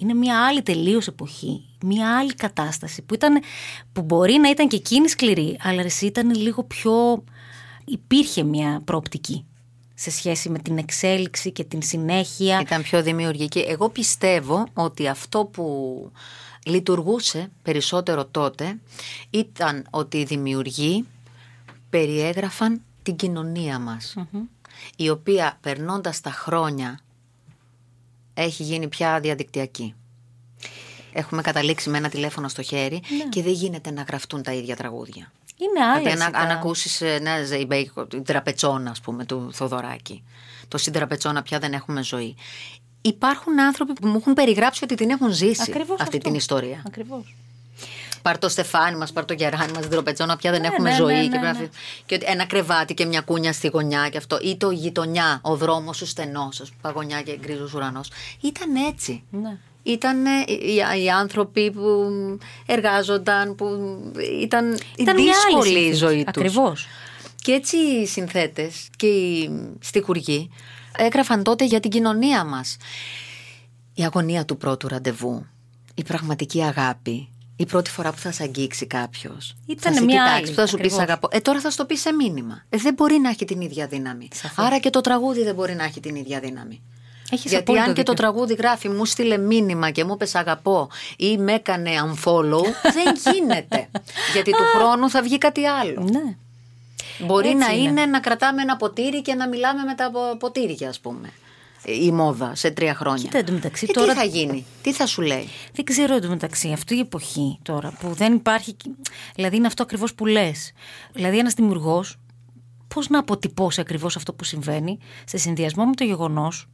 Είναι 0.00 0.14
μια 0.14 0.46
άλλη 0.46 0.62
τελείως 0.62 1.06
εποχή. 1.06 1.64
Μια 1.84 2.18
άλλη 2.18 2.34
κατάσταση 2.34 3.02
που, 3.02 3.14
ήταν, 3.14 3.42
που 3.92 4.02
μπορεί 4.02 4.32
να 4.32 4.50
ήταν 4.50 4.68
και 4.68 4.76
εκείνη 4.76 5.08
σκληρή, 5.08 5.56
αλλά 5.62 5.80
ρε, 5.82 5.86
εσύ 5.88 6.06
ήταν 6.06 6.34
λίγο 6.34 6.62
πιο. 6.64 7.24
Υπήρχε 7.88 8.42
μια 8.42 8.80
προοπτική 8.84 9.44
σε 9.94 10.10
σχέση 10.10 10.48
με 10.48 10.58
την 10.58 10.78
εξέλιξη 10.78 11.52
και 11.52 11.64
την 11.64 11.82
συνέχεια. 11.82 12.60
Ήταν 12.60 12.82
πιο 12.82 13.02
δημιουργική. 13.02 13.58
Εγώ 13.58 13.88
πιστεύω 13.88 14.66
ότι 14.74 15.08
αυτό 15.08 15.44
που 15.44 16.10
λειτουργούσε 16.64 17.50
περισσότερο 17.62 18.26
τότε 18.26 18.78
ήταν 19.30 19.86
ότι 19.90 20.18
οι 20.18 20.24
δημιουργοί 20.24 21.06
περιέγραφαν 21.90 22.82
την 23.02 23.16
κοινωνία 23.16 23.78
μας 23.78 24.14
η 24.96 25.10
οποία 25.10 25.58
περνώντας 25.60 26.20
τα 26.20 26.30
χρόνια 26.30 27.00
έχει 28.34 28.62
γίνει 28.62 28.88
πια 28.88 29.20
διαδικτυακή. 29.20 29.94
Έχουμε 31.12 31.42
καταλήξει 31.42 31.90
με 31.90 31.98
ένα 31.98 32.08
τηλέφωνο 32.08 32.48
στο 32.48 32.62
χέρι 32.62 33.02
και 33.28 33.42
δεν 33.42 33.52
γίνεται 33.52 33.90
να 33.90 34.02
γραφτούν 34.02 34.42
τα 34.42 34.52
ίδια 34.52 34.76
τραγούδια. 34.76 35.32
Είναι 35.58 35.86
άλλε. 35.86 36.10
Δηλαδή, 36.10 36.22
αν, 36.22 36.34
αν 36.36 36.50
ακούσεις 36.50 37.00
ένα 37.00 37.42
Ζεϊμπέικο, 37.44 38.06
την 38.06 38.24
τραπετσόνα, 38.24 38.90
ας 38.90 39.00
πούμε, 39.00 39.24
του 39.24 39.50
Θοδωράκη, 39.52 40.22
το 40.68 40.78
συντραπετσόνα 40.78 41.42
πια 41.42 41.58
δεν 41.58 41.72
έχουμε 41.72 42.02
ζωή. 42.02 42.36
Υπάρχουν 43.02 43.60
άνθρωποι 43.60 43.92
που 43.92 44.06
μου 44.08 44.16
έχουν 44.16 44.34
περιγράψει 44.34 44.84
ότι 44.84 44.94
την 44.94 45.10
έχουν 45.10 45.30
ζήσει 45.32 45.62
Ακριβώς 45.68 46.00
αυτή 46.00 46.16
αυτό. 46.16 46.28
την 46.28 46.34
ιστορία. 46.38 46.82
Ακριβώς. 46.86 47.34
Πάρ 48.22 48.38
το 48.38 48.48
στεφάνι 48.48 48.96
μας, 48.96 49.12
πάρ 49.12 49.24
το 49.24 49.32
γεράνι 49.32 49.72
μας, 49.72 49.80
την 49.80 49.90
τραπετσόνα, 49.90 50.36
πια 50.36 50.50
δεν 50.50 50.60
Ναι, 50.60 50.66
έχουμε 50.66 50.90
ναι, 50.90 50.96
ζωή. 50.96 51.14
ναι, 51.14 51.22
και, 51.22 51.28
ναι, 51.28 51.38
πρέπει 51.38 51.56
να- 51.56 51.60
ναι. 51.62 51.68
και 52.06 52.14
ότι 52.14 52.24
ένα 52.28 52.44
κρεβάτι 52.46 52.94
και 52.94 53.04
μια 53.06 53.20
κούνια 53.20 53.52
στη 53.52 53.68
γωνιά 53.68 54.08
και 54.08 54.16
αυτό. 54.18 54.38
Ή 54.42 54.56
το 54.56 54.70
γειτονιά, 54.70 55.38
ο 55.42 55.56
δρόμος 55.56 55.96
σου 55.96 56.06
στενός, 56.06 56.60
ας 56.60 56.68
πούμε, 56.68 56.80
παγωνιά 56.82 57.22
και 57.22 57.36
γκρίζος 57.40 57.74
ουρανός. 57.74 58.10
Ήταν 58.40 58.74
έτσι. 58.88 59.22
Ναι. 59.30 59.56
Ήταν 59.88 60.26
ε, 60.26 60.44
οι, 60.46 61.02
οι 61.04 61.10
άνθρωποι 61.10 61.70
που 61.70 62.10
εργάζονταν, 62.66 63.54
που 63.54 63.66
ήταν, 64.42 64.78
Ήταν 64.96 65.14
μια 65.22 65.34
άλλη 65.46 65.54
δύσκολη 65.56 65.68
η 65.68 65.72
συνθήκη. 65.82 65.96
ζωή 65.96 66.16
τους. 66.16 66.26
Ακριβώς. 66.26 66.86
Και 67.42 67.52
έτσι 67.52 67.76
οι 67.76 68.06
συνθέτες 68.06 68.88
και 68.96 69.06
οι 69.06 69.50
στιχουργοί 69.80 70.50
έγραφαν 70.96 71.42
τότε 71.42 71.64
για 71.64 71.80
την 71.80 71.90
κοινωνία 71.90 72.44
μας. 72.44 72.76
Η 73.94 74.04
αγωνία 74.04 74.44
του 74.44 74.56
πρώτου 74.56 74.88
ραντεβού, 74.88 75.46
η 75.94 76.02
πραγματική 76.02 76.62
αγάπη, 76.62 77.28
η 77.56 77.66
πρώτη 77.66 77.90
φορά 77.90 78.10
που 78.10 78.18
θα 78.18 78.32
σε 78.32 78.42
αγγίξει 78.42 78.86
κάποιος. 78.86 79.56
Ήτανε 79.66 79.94
θα 79.94 80.00
σε 80.00 80.04
μια 80.06 80.22
κοιτάξει, 80.22 80.42
άλλη, 80.42 80.48
που 80.48 80.54
θα 80.54 80.66
σου 80.66 80.76
πεις 80.76 80.84
ακριβώς. 80.84 81.02
αγαπώ. 81.08 81.28
Ε, 81.30 81.38
τώρα 81.40 81.60
θα 81.60 81.70
σου 81.70 81.76
το 81.76 81.84
πεις 81.84 82.00
σε 82.00 82.12
μήνυμα. 82.12 82.64
Ε, 82.68 82.76
δεν 82.76 82.94
μπορεί 82.94 83.18
να 83.18 83.28
έχει 83.28 83.44
την 83.44 83.60
ίδια 83.60 83.86
δύναμη. 83.86 84.28
Σαφώς. 84.32 84.64
Άρα 84.64 84.78
και 84.78 84.90
το 84.90 85.00
τραγούδι 85.00 85.42
δεν 85.44 85.54
μπορεί 85.54 85.74
να 85.74 85.84
έχει 85.84 86.00
την 86.00 86.14
ίδια 86.14 86.40
δύναμη. 86.40 86.82
Έχεις 87.30 87.50
Γιατί 87.50 87.56
απόλυτο 87.70 87.84
αν 87.88 87.94
και 87.94 88.02
το 88.02 88.12
δίκιο. 88.12 88.24
τραγούδι 88.30 88.54
γράφει 88.54 88.88
μου 88.88 89.04
στείλε 89.04 89.38
μήνυμα 89.38 89.90
και 89.90 90.04
μου 90.04 90.12
είπε 90.20 90.38
αγαπώ 90.38 90.88
ή 91.16 91.38
με 91.38 91.52
έκανε 91.52 91.90
unfollow, 92.04 92.62
δεν 92.92 93.14
γίνεται. 93.34 93.88
Γιατί 94.32 94.50
του 94.50 94.64
χρόνου 94.76 95.10
θα 95.10 95.22
βγει 95.22 95.38
κάτι 95.38 95.64
άλλο. 95.66 96.02
Ναι. 96.12 96.36
Μπορεί 97.26 97.48
Έτσι 97.48 97.58
να 97.66 97.72
είναι. 97.74 97.88
είναι. 97.88 98.06
να 98.06 98.20
κρατάμε 98.20 98.62
ένα 98.62 98.76
ποτήρι 98.76 99.22
και 99.22 99.34
να 99.34 99.48
μιλάμε 99.48 99.82
με 99.82 99.94
τα 99.94 100.10
πο- 100.10 100.36
ποτήρια, 100.38 100.88
ας 100.88 101.00
πούμε. 101.00 101.30
Η 101.84 102.10
μόδα 102.12 102.54
σε 102.54 102.70
τρία 102.70 102.94
χρόνια. 102.94 103.22
Κοίτα, 103.22 103.38
εντωμεταξύ, 103.38 103.86
Ε, 103.88 103.92
τώρα- 103.92 104.12
Τι 104.12 104.18
θα 104.18 104.24
γίνει, 104.24 104.64
τι 104.82 104.92
θα 104.92 105.06
σου 105.06 105.22
λέει; 105.22 105.48
Δεν 105.72 105.84
ξέρω 105.84 106.14
εντωμεταξύ, 106.14 106.72
αυτή 106.72 106.94
η 106.96 106.98
εποχή 106.98 107.58
τώρα 107.62 107.92
που 108.00 108.08
δεν 108.12 108.34
υπάρχει. 108.34 108.76
Δηλαδή 109.34 109.56
είναι 109.56 109.66
αυτό 109.66 109.82
ακριβώς 109.82 110.14
που 110.14 110.26
λες. 110.26 110.72
Δηλαδή 111.12 111.38
ένας 111.38 111.54
δημιουργός, 111.54 112.16
πώς 112.94 113.08
να 113.08 113.18
αποτυπώσει 113.18 113.80
ακριβώς 113.80 114.16
αυτό 114.16 114.32
που 114.34 114.44
συμβαίνει 114.44 114.98
σε 115.24 115.36
συνδυασμό 115.38 115.84
με 115.84 115.94
το 115.94 116.04
γεγονός. 116.04 116.68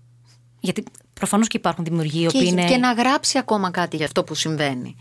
Γιατί 0.64 0.84
προφανώς 1.14 1.48
και 1.48 1.56
υπάρχουν 1.56 1.84
δημιουργοί 1.84 2.18
οι 2.24 2.26
Και, 2.26 2.36
οποίοι 2.36 2.48
είναι. 2.52 2.64
και 2.64 2.76
να 2.76 2.92
γράψει 2.92 3.38
ακόμα 3.38 3.70
κάτι 3.70 3.96
για 3.96 4.06
αυτό 4.06 4.24
που 4.24 4.34
συμβαίνει. 4.34 4.96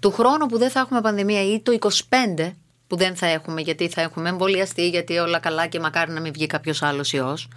Του 0.00 0.10
χρόνου 0.10 0.46
που 0.46 0.58
δεν 0.58 0.70
θα 0.70 0.80
έχουμε 0.80 1.00
πανδημία 1.00 1.42
ή 1.54 1.60
το 1.60 1.76
25 1.80 2.50
που 2.86 2.96
δεν 2.96 3.16
θα 3.16 3.26
έχουμε 3.26 3.60
γιατί 3.60 3.88
θα 3.88 4.00
έχουμε 4.00 4.28
εμβολιαστεί, 4.28 4.88
γιατί 4.88 5.16
όλα 5.18 5.38
καλά 5.38 5.66
και 5.66 5.80
μακάρι 5.80 6.12
να 6.12 6.20
μην 6.20 6.32
βγει 6.32 6.46
κάποιος 6.46 6.82
άλλος 6.82 7.12
ιός. 7.12 7.48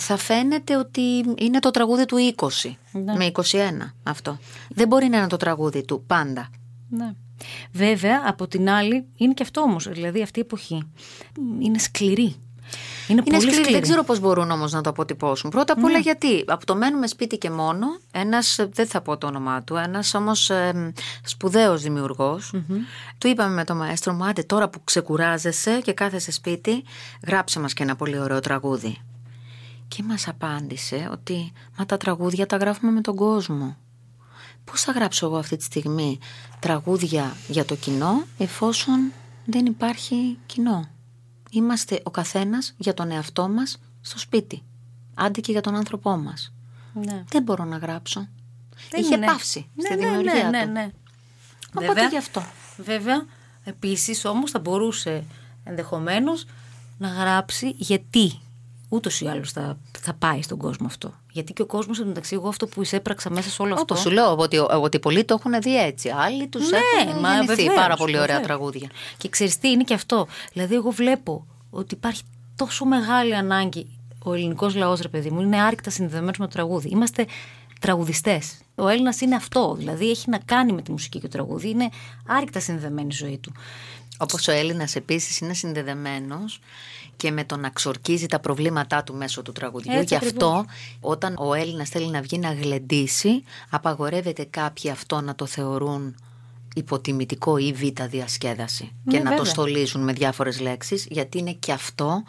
Θα 0.00 0.16
φαίνεται 0.16 0.76
ότι 0.76 1.00
είναι 1.38 1.58
το 1.58 1.70
τραγούδι 1.70 2.04
του 2.06 2.16
20 2.36 2.76
Ναι. 2.92 3.16
με 3.16 3.24
21 3.24 3.94
αυτό. 4.02 4.38
Δεν 4.68 4.88
μπορεί 4.88 5.08
να 5.08 5.16
είναι 5.18 5.26
το 5.26 5.36
τραγούδι 5.36 5.84
του 5.84 6.04
πάντα. 6.06 6.50
Ναι. 6.88 7.12
Βέβαια, 7.72 8.22
από 8.26 8.46
την 8.48 8.68
άλλη, 8.70 9.04
είναι 9.16 9.32
και 9.32 9.42
αυτό 9.42 9.60
όμως. 9.60 9.88
Δηλαδή 9.88 10.22
αυτή 10.22 10.38
η 10.38 10.42
εποχή 10.42 10.82
είναι 11.60 11.78
σκληρή. 11.78 12.34
Είναι, 13.08 13.20
Είναι 13.20 13.22
πολύ 13.22 13.40
σκληρή, 13.40 13.54
σκληρή. 13.54 13.72
δεν 13.72 13.82
ξέρω 13.82 14.04
πώς 14.04 14.20
μπορούν 14.20 14.50
όμως 14.50 14.72
να 14.72 14.80
το 14.80 14.90
αποτυπώσουν. 14.90 15.50
Πρώτα 15.50 15.72
απ' 15.72 15.84
όλα 15.84 15.98
γιατί 15.98 16.44
από 16.46 16.66
το 16.66 16.74
μένουμε 16.74 17.06
σπίτι 17.06 17.38
και 17.38 17.50
μόνο, 17.50 17.86
ένας, 18.12 18.66
δεν 18.70 18.86
θα 18.86 19.00
πω 19.00 19.16
το 19.16 19.26
όνομά 19.26 19.62
του, 19.62 19.76
ένας 19.76 20.14
όμως 20.14 20.50
ε, 20.50 20.92
σπουδαίος 21.24 21.82
του 23.18 23.26
είπαμε 23.28 23.54
με 23.54 23.64
το 23.64 23.74
μαέστρο 23.74 24.12
μου, 24.12 24.24
άντε 24.24 24.42
τώρα 24.42 24.68
που 24.68 24.80
ξεκουράζεσαι 24.84 25.80
και 25.80 25.92
κάθεσαι 25.92 26.32
σπίτι, 26.32 26.84
γράψε 27.26 27.60
μας 27.60 27.72
και 27.72 27.82
ένα 27.82 27.96
πολύ 27.96 28.18
ωραίο 28.18 28.40
τραγούδι. 28.40 28.98
Και 29.88 30.02
μας 30.02 30.28
απάντησε 30.28 31.08
ότι 31.12 31.52
μα 31.78 31.86
τα 31.86 31.96
τραγούδια 31.96 32.46
τα 32.46 32.56
γράφουμε 32.56 32.92
με 32.92 33.00
τον 33.00 33.16
κόσμο. 33.16 33.76
Πώς 34.64 34.82
θα 34.82 34.92
γράψω 34.92 35.26
εγώ 35.26 35.36
αυτή 35.36 35.56
τη 35.56 35.64
στιγμή 35.64 36.18
τραγούδια 36.60 37.36
για 37.48 37.64
το 37.64 37.74
κοινό 37.74 38.22
εφόσον 38.38 39.12
δεν 39.44 39.66
υπάρχει 39.66 40.38
κοινό; 40.46 40.88
Είμαστε 41.54 42.00
ο 42.02 42.10
καθένας 42.10 42.74
για 42.76 42.94
τον 42.94 43.10
εαυτό 43.10 43.48
μας 43.48 43.78
στο 44.00 44.18
σπίτι. 44.18 44.62
Άντε 45.14 45.40
και 45.40 45.52
για 45.52 45.60
τον 45.60 45.74
άνθρωπό 45.74 46.16
μας. 46.16 46.52
Ναι. 46.94 47.24
Δεν 47.28 47.42
μπορώ 47.42 47.64
να 47.64 47.76
γράψω. 47.76 48.28
Δεν 48.90 49.00
Είχε 49.00 49.14
είναι. 49.14 49.26
πάυσει 49.26 49.66
Ναι, 49.74 49.84
στη 49.84 49.94
ναι, 49.94 50.00
δημιουργία 50.06 50.32
ναι, 50.34 50.42
του. 50.42 50.50
ναι, 50.50 50.64
ναι. 50.80 50.90
Οπότε 51.68 51.86
Βέβαια. 51.86 52.08
γι' 52.08 52.16
αυτό. 52.16 52.42
Βέβαια, 52.76 53.26
επίσης 53.64 54.24
όμως 54.24 54.50
θα 54.50 54.58
μπορούσε 54.58 55.24
ενδεχομένως 55.64 56.44
να 56.98 57.08
γράψει 57.08 57.74
γιατί 57.76 58.40
ούτως 58.92 59.20
ή 59.20 59.26
άλλως 59.26 59.52
θα, 59.52 59.78
θα 60.00 60.14
πάει 60.14 60.42
στον 60.42 60.58
κόσμο 60.58 60.86
αυτό. 60.86 61.14
Γιατί 61.32 61.52
και 61.52 61.62
ο 61.62 61.66
κόσμος 61.66 61.98
εντωμεταξύ 61.98 62.34
εγώ 62.34 62.48
αυτό 62.48 62.66
που 62.66 62.82
εισέπραξα 62.82 63.30
μέσα 63.30 63.48
σε 63.50 63.62
όλο 63.62 63.72
αυτό. 63.72 63.84
Όπως 63.88 64.00
σου 64.00 64.10
λέω, 64.10 64.36
ότι, 64.36 64.58
ότι 64.80 64.98
πολλοί 64.98 65.24
το 65.24 65.36
έχουν 65.38 65.60
δει 65.60 65.76
έτσι. 65.84 66.08
Άλλοι 66.08 66.46
τους 66.48 66.70
Ναι, 66.70 66.78
έχουν 67.06 67.20
μα 67.20 67.30
γεννηθεί 67.32 67.54
βεβαίως, 67.54 67.74
πάρα 67.74 67.96
πολύ 67.96 68.12
ωραία 68.12 68.26
βεβαίως. 68.26 68.46
τραγούδια. 68.46 68.88
Και 69.16 69.28
ξέρεις 69.28 69.58
τι 69.58 69.68
είναι 69.70 69.82
και 69.84 69.94
αυτό. 69.94 70.26
Δηλαδή 70.52 70.74
εγώ 70.74 70.90
βλέπω 70.90 71.46
ότι 71.70 71.94
υπάρχει 71.94 72.22
τόσο 72.56 72.84
μεγάλη 72.84 73.36
ανάγκη 73.36 73.86
ο 74.24 74.32
ελληνικός 74.32 74.74
λαός 74.74 75.00
ρε 75.00 75.08
παιδί 75.08 75.30
μου 75.30 75.40
είναι 75.40 75.62
άρρηκτα 75.62 75.90
συνδεδεμένος 75.90 76.38
με 76.38 76.46
το 76.46 76.52
τραγούδι. 76.52 76.88
Είμαστε 76.88 77.26
τραγουδιστές. 77.80 78.58
Ο 78.74 78.88
Έλληνας 78.88 79.20
είναι 79.20 79.34
αυτό. 79.34 79.74
Δηλαδή 79.78 80.10
έχει 80.10 80.30
να 80.30 80.38
κάνει 80.38 80.72
με 80.72 80.82
τη 80.82 80.90
μουσική 80.90 81.18
και 81.18 81.28
το 81.28 81.32
τραγούδι. 81.32 81.68
Είναι 81.68 81.88
άρρηκτα 82.26 82.60
συνδεδεμένη 82.60 83.08
η 83.10 83.14
ζωή 83.16 83.38
του. 83.38 83.52
Όπως 84.18 84.48
ο 84.48 84.52
Έλληνας 84.52 84.96
επίσης 84.96 85.38
είναι 85.38 85.54
συνδεδεμένος 85.54 86.60
και 87.22 87.30
με 87.30 87.44
το 87.44 87.56
να 87.56 87.68
ξορκίζει 87.70 88.26
τα 88.26 88.38
προβλήματά 88.38 89.02
του 89.02 89.14
μέσω 89.14 89.42
του 89.42 89.52
τραγουδιού. 89.52 89.92
Έτσι 89.92 90.16
Γι' 90.18 90.26
αυτό 90.26 90.46
ακριβώς. 90.46 90.74
όταν 91.00 91.34
ο 91.38 91.54
Έλληνας 91.54 91.88
θέλει 91.88 92.10
να 92.10 92.20
βγει 92.20 92.38
να 92.38 92.52
γλεντήσει, 92.52 93.42
απαγορεύεται 93.70 94.44
κάποιοι 94.50 94.90
αυτό 94.90 95.20
να 95.20 95.34
το 95.34 95.46
θεωρούν 95.46 96.14
υποτιμητικό 96.74 97.56
ή 97.56 97.72
β' 97.72 98.02
διασκέδαση 98.02 98.92
Ναι, 99.04 99.12
και 99.12 99.18
να 99.18 99.30
το 99.30 99.36
βέβαια. 99.36 99.50
στολίζουν 99.52 100.02
με 100.02 100.12
διάφορες 100.12 100.60
λέξεις 100.60 101.06
γιατί 101.10 101.38
είναι 101.38 101.52
και 101.52 101.72
αυτό 101.72 102.22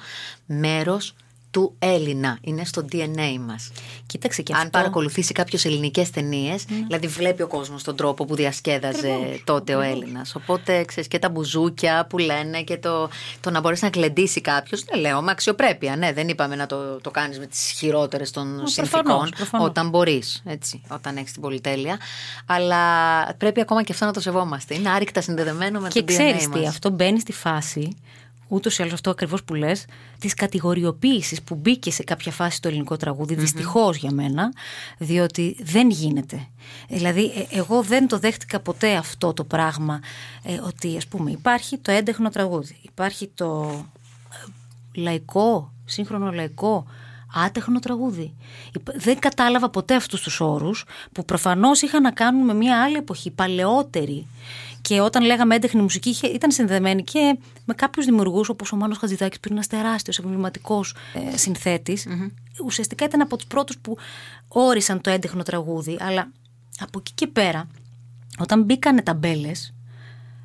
μέρος 0.45 1.15
του 1.53 1.75
Έλληνα, 1.79 2.37
είναι 2.41 2.65
στο 2.65 2.85
DNA 2.91 3.37
μας. 3.47 3.71
Κοίταξε 4.05 4.41
και 4.41 4.53
Αν 4.53 4.57
αυτό. 4.59 4.69
παρακολουθήσει 4.69 5.33
κάποιο 5.33 5.59
ελληνικές 5.63 6.09
ταινίες, 6.09 6.63
δηλαδή 6.87 7.07
βλέπει 7.07 7.41
ο 7.41 7.47
κόσμος 7.47 7.83
τον 7.83 7.95
τρόπο 7.95 8.25
που 8.25 8.35
διασκέδαζε 8.35 9.11
Ακριβώς, 9.11 9.41
τότε 9.43 9.75
ο 9.75 9.79
Έλληνας. 9.81 10.35
Οπότε 10.35 10.83
ξέρεις 10.83 11.07
και 11.09 11.19
τα 11.19 11.29
μπουζούκια 11.29 12.05
που 12.09 12.17
λένε 12.17 12.61
και 12.61 12.77
το, 12.77 13.09
το 13.39 13.49
να 13.49 13.59
μπορέσει 13.59 13.83
να 13.83 13.89
γλεντήσει 13.93 14.41
κάποιος. 14.41 14.83
Δεν 14.83 14.99
λέω 14.99 15.21
με 15.21 15.31
αξιοπρέπεια. 15.31 15.95
Ναι, 15.95 16.13
δεν 16.13 16.27
είπαμε 16.27 16.55
να 16.55 16.65
το, 16.65 17.01
το 17.01 17.11
κάνεις 17.11 17.39
με 17.39 17.45
τις 17.45 17.59
χειρότερες 17.77 18.31
των 18.31 18.43
προφανώς, 18.43 18.71
συνθήκων. 18.71 19.29
προφανώς. 19.35 19.67
Όταν 19.67 19.89
μπορείς, 19.89 20.41
έτσι, 20.45 20.81
όταν 20.87 21.17
έχεις 21.17 21.31
την 21.31 21.41
πολυτέλεια. 21.41 21.97
Αλλά 22.45 22.79
πρέπει 23.37 23.61
ακόμα 23.61 23.83
και 23.83 23.91
αυτό 23.91 24.05
να 24.05 24.13
το 24.13 24.19
σεβόμαστε. 24.19 24.73
Είναι 24.75 24.89
άρρηκτα 24.89 25.21
συνδεδεμένο 25.21 25.79
με 25.79 25.87
Και 25.87 25.99
το 25.99 26.05
DNA 26.13 26.15
ξέρεις 26.15 26.49
τι, 26.49 26.59
μας. 26.59 26.67
αυτό 26.67 26.89
μπαίνει 26.89 27.19
στη 27.19 27.31
φάση, 27.31 27.95
ούτως 28.47 28.77
ή 28.77 28.81
άλλως 28.81 28.93
αυτό 28.93 29.09
ακριβώς 29.09 29.43
που 29.43 29.53
λες, 29.53 29.85
της 30.19 30.33
κατηγοριοποίησης 30.33 31.41
που 31.41 31.55
μπήκε 31.55 31.91
σε 31.91 32.03
κάποια 32.03 32.31
φάση 32.31 32.57
στο 32.57 32.67
ελληνικό 32.67 32.97
τραγούδι, 32.97 33.35
δυστυχώς 33.35 33.97
για 33.97 34.11
μένα, 34.11 34.53
διότι 34.97 35.57
δεν 35.63 35.89
γίνεται. 35.89 36.47
Δηλαδή, 36.89 37.23
ε, 37.23 37.57
εγώ 37.57 37.81
δεν 37.81 38.07
το 38.07 38.19
δέχτηκα 38.19 38.59
ποτέ 38.59 38.95
αυτό 38.95 39.33
το 39.33 39.43
πράγμα, 39.43 39.99
ε, 40.43 40.59
ότι 40.59 40.97
ας 40.97 41.07
πούμε 41.07 41.31
υπάρχει 41.31 41.77
το 41.77 41.91
έντεχνο 41.91 42.29
τραγούδι, 42.29 42.77
υπάρχει 42.81 43.27
το 43.27 43.71
ε, 44.95 45.01
λαϊκό, 45.01 45.71
σύγχρονο 45.85 46.31
λαϊκό, 46.31 46.85
άτεχνο 47.35 47.79
τραγούδι. 47.79 48.33
Υπ- 48.75 48.99
Δεν 49.01 49.19
κατάλαβα 49.19 49.69
ποτέ 49.69 49.95
αυτούς 49.95 50.21
τους 50.21 50.39
όρους 50.39 50.85
που 51.11 51.25
προφανώς 51.25 51.81
είχαν 51.81 52.01
να 52.01 52.11
κάνουν 52.11 52.45
με 52.45 52.53
μια 52.53 52.83
άλλη 52.83 52.95
εποχή, 52.95 53.31
παλαιότερη. 53.31 54.27
Και 54.87 54.99
όταν 55.01 55.23
λέγαμε 55.25 55.55
έντεχνη 55.55 55.81
μουσική 55.81 56.09
είχε- 56.09 56.27
ήταν 56.27 56.51
συνδεδεμένη 56.51 57.03
και 57.03 57.37
με 57.65 57.73
κάποιους 57.73 58.05
δημιουργούς 58.05 58.49
όπως 58.49 58.71
ο 58.71 58.75
Μάνος 58.75 58.97
Χατζηδάκης 58.97 59.39
που 59.39 59.47
είναι 59.49 59.55
ένας 59.55 59.67
τεράστιος 59.67 60.19
εμβληματικός 60.19 60.95
ε, 61.33 61.37
συνθέτης. 61.37 62.07
Ουσιαστικά 62.65 63.05
ήταν 63.05 63.21
από 63.21 63.35
τους 63.37 63.45
πρώτους 63.47 63.77
που 63.77 63.97
όρισαν 64.47 65.01
το 65.01 65.09
έντεχνο 65.09 65.43
τραγούδι. 65.43 65.97
Αλλά 66.01 66.27
από 66.79 66.99
εκεί 66.99 67.11
και 67.15 67.27
πέρα 67.27 67.67
όταν 68.39 68.63
μπήκανε 68.63 69.01
ταμπέλες 69.01 69.73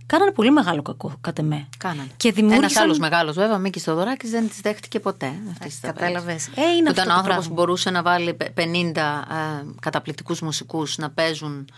κάνανε 0.06 0.30
πολύ 0.30 0.50
μεγάλο 0.50 0.82
κακό 0.82 1.16
κατ' 1.20 1.38
εμέ. 1.38 1.66
Κάνανε. 1.78 2.08
Και 2.16 2.28
Ένας 2.28 2.40
δημιούργησαν... 2.40 2.82
άλλος 2.82 2.98
μεγάλος, 2.98 3.34
βέβαια, 3.34 3.56
ο 3.56 3.58
Μίκης 3.58 3.82
Θοδωράκης 3.82 4.30
δεν 4.30 4.48
τις 4.48 4.60
δέχτηκε 4.60 5.00
ποτέ. 5.00 5.32
Αυτές 5.50 5.68
τις 5.68 5.80
ταμπέλες. 5.80 6.00
Κατάλαβες. 6.12 6.46
Ε, 6.46 6.50
είναι 6.62 6.82
Που 6.82 6.88
αυτό 6.88 6.92
ήταν 6.92 7.04
το 7.06 7.12
άνθρωπος 7.12 7.24
πράγμα. 7.24 7.48
που 7.48 7.54
μπορούσε 7.54 7.90
να 7.90 8.02
βάλει 8.02 8.34
πε- 8.34 8.52
50 8.54 9.24
ε, 9.30 9.64
καταπληκτικούς 9.80 10.40
μουσικούς 10.40 10.98
να 10.98 11.10
παίζουν 11.10 11.68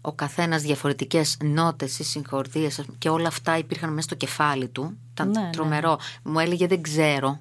ο 0.00 0.12
καθένας 0.12 0.62
διαφορετικές 0.62 1.36
νότες 1.44 1.98
ή 1.98 2.04
συγχορδίε 2.04 2.68
και 2.98 3.08
όλα 3.08 3.28
αυτά 3.28 3.58
υπήρχαν 3.58 3.90
μέσα 3.90 4.02
στο 4.02 4.14
κεφάλι 4.14 4.68
του. 4.68 4.98
Ήταν 5.12 5.30
Ναι, 5.30 5.40
ναι. 5.40 5.50
τρομερό. 5.50 5.98
Μου 6.22 6.38
έλεγε 6.38 6.66
δεν 6.66 6.82
ξέρω, 6.82 7.40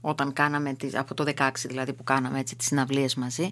όταν 0.00 0.32
κάναμε, 0.32 0.74
τις, 0.74 0.94
από 0.94 1.14
το 1.14 1.24
16 1.36 1.50
δηλαδή 1.64 1.92
που 1.92 2.04
κάναμε 2.04 2.38
έτσι, 2.38 2.56
τις 2.56 2.66
συναυλίες 2.66 3.14
μαζί, 3.14 3.50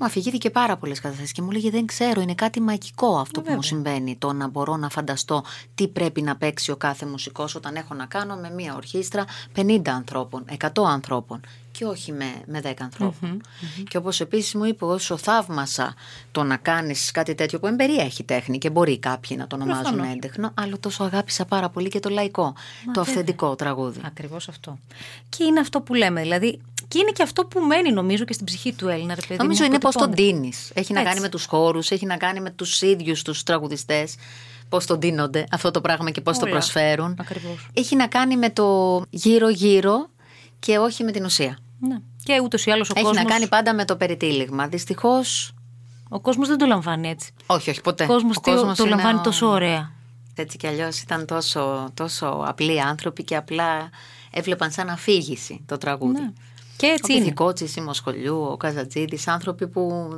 μου 0.00 0.06
αφηγήθηκε 0.06 0.50
πάρα 0.50 0.76
πολλές 0.76 1.00
καταστάσει 1.00 1.32
και 1.32 1.42
μου 1.42 1.48
έλεγε 1.50 1.70
Δεν 1.70 1.86
ξέρω, 1.86 2.20
είναι 2.20 2.34
κάτι 2.34 2.60
μαγικό 2.60 3.18
αυτό 3.18 3.40
που 3.40 3.52
μου 3.52 3.62
συμβαίνει. 3.62 4.16
Το 4.16 4.32
να 4.32 4.48
μπορώ 4.48 4.76
να 4.76 4.88
φανταστώ 4.88 5.44
τι 5.74 5.88
πρέπει 5.88 6.22
να 6.22 6.36
παίξει 6.36 6.70
ο 6.70 6.76
κάθε 6.76 7.06
μουσικός 7.06 7.54
όταν 7.54 7.74
έχω 7.74 7.94
να 7.94 8.06
κάνω 8.06 8.36
με 8.36 8.50
μία 8.50 8.74
ορχήστρα 8.74 9.24
50 9.56 9.80
ανθρώπων, 9.88 10.44
100 10.58 10.68
ανθρώπων 10.84 11.40
και 11.78 11.84
όχι 11.84 12.12
με, 12.12 12.24
με 12.46 12.60
10 12.64 12.72
ανθρωπων 12.80 13.40
Και 13.88 13.96
όπως 13.96 14.20
επίσης 14.20 14.54
μου 14.54 14.64
είπε, 14.64 14.84
όσο 14.84 15.16
θαύμασα 15.16 15.94
το 16.32 16.42
να 16.42 16.56
κάνεις 16.56 17.10
κάτι 17.10 17.34
τέτοιο 17.34 17.58
που 17.58 17.66
εμπεριέχει 17.66 18.24
τέχνη 18.24 18.58
και 18.58 18.70
μπορεί 18.70 18.98
κάποιοι 18.98 19.36
να 19.40 19.46
το 19.46 19.56
ονομάζουν 19.56 19.82
Προφανώς. 19.82 20.12
έντεχνο, 20.12 20.50
αλλά 20.54 20.78
τόσο 20.80 21.04
αγάπησα 21.04 21.44
πάρα 21.44 21.68
πολύ 21.68 21.88
και 21.88 22.00
το 22.00 22.08
λαϊκό, 22.08 22.54
το 22.92 23.00
αυθεντικό 23.00 23.54
τραγούδι. 23.54 24.00
Ακριβώς 24.04 24.48
αυτό. 24.48 24.78
Και 25.28 25.44
είναι 25.44 25.60
αυτό 25.60 25.80
που 25.80 25.94
λέμε. 25.94 26.20
Δηλαδή, 26.22 26.60
και 26.88 26.98
είναι 26.98 27.10
και 27.10 27.22
αυτό 27.22 27.44
που 27.44 27.60
μένει 27.60 27.92
νομίζω 27.92 28.24
και 28.24 28.32
στην 28.32 28.46
ψυχή 28.46 28.72
του 28.72 28.88
Έλληνα, 28.88 29.14
ρε 29.14 29.20
παιδί. 29.28 29.42
Νομίζω 29.42 29.62
μου, 29.62 29.68
είναι 29.68 29.78
πώ 29.78 29.90
τον 29.92 30.02
αποτυπώνεται. 30.02 30.38
τίνει. 30.38 30.52
Έχει 30.74 30.92
να 30.92 30.98
Έτσι. 31.00 31.10
κάνει 31.12 31.20
με 31.24 31.28
τους 31.28 31.44
χώρους, 31.44 31.90
έχει 31.90 32.06
να 32.06 32.16
κάνει 32.16 32.40
με 32.40 32.50
τους 32.50 32.82
ίδιους 32.82 33.22
τους 33.22 33.42
τραγουδιστές. 33.42 34.14
Πώς 34.68 34.86
τον 34.86 35.00
τίνονται 35.00 35.44
αυτό 35.50 35.70
το 35.70 35.80
πράγμα 35.80 36.10
και 36.10 36.20
πώς 36.20 36.38
το 36.38 36.44
Όλα. 36.44 36.52
προσφέρουν. 36.54 37.16
Ακριβώς. 37.20 37.68
Έχει 37.74 37.96
να 37.96 38.06
κάνει 38.06 38.36
με 38.36 38.50
το 38.50 39.02
γύρω-γύρω 39.10 40.08
και 40.58 40.78
όχι 40.78 41.04
με 41.04 41.10
την 41.10 41.24
ουσία. 41.24 41.58
Ναι. 41.78 41.96
Και 42.22 42.40
ούτως 42.42 42.66
ή 42.66 42.70
άλλως 42.70 42.88
ο 42.90 42.92
έχει 42.96 43.04
κόσμο. 43.04 43.22
να 43.22 43.28
κάνει 43.28 43.48
πάντα 43.48 43.74
με 43.74 43.84
το 43.84 43.96
περιτύλιγμα. 43.96 44.66
Δυστυχώ. 44.68 45.20
Ο 46.08 46.20
κόσμος 46.20 46.48
δεν 46.48 46.58
το 46.58 46.66
λαμβάνει 46.66 47.08
έτσι. 47.08 47.32
Όχι, 47.46 47.70
όχι, 47.70 47.80
ποτέ. 47.80 48.04
Ο 48.04 48.06
κόσμος 48.06 48.34
το, 48.40 48.40
κόσμος 48.52 48.76
το 48.76 48.82
είναι 48.86 48.94
λαμβάνει 48.94 49.18
ο- 49.18 49.22
τόσο 49.22 49.46
ωραία. 49.46 49.90
Έτσι 50.34 50.56
κι 50.56 50.66
αλλιώς 50.66 51.00
ήταν 51.00 51.26
τόσο, 51.26 51.90
τόσο 51.94 52.42
απλοί 52.46 52.80
άνθρωποι 52.82 53.24
και 53.24 53.36
απλά 53.36 53.90
έβλεπαν 54.30 54.70
σαν 54.70 54.88
αφήγηση 54.88 55.60
το 55.66 55.78
τραγούδι. 55.78 56.20
Ναι. 56.20 56.32
Και 56.76 56.86
έτσι 56.86 57.12
ο 57.12 57.14
είναι. 57.14 57.22
Πυθικότσης, 57.24 57.76
η 57.76 57.80
Μοσχολιού, 57.80 58.42
ο 58.42 58.56
Καζατζίδης, 58.56 59.28
άνθρωποι 59.28 59.68
που 59.68 60.08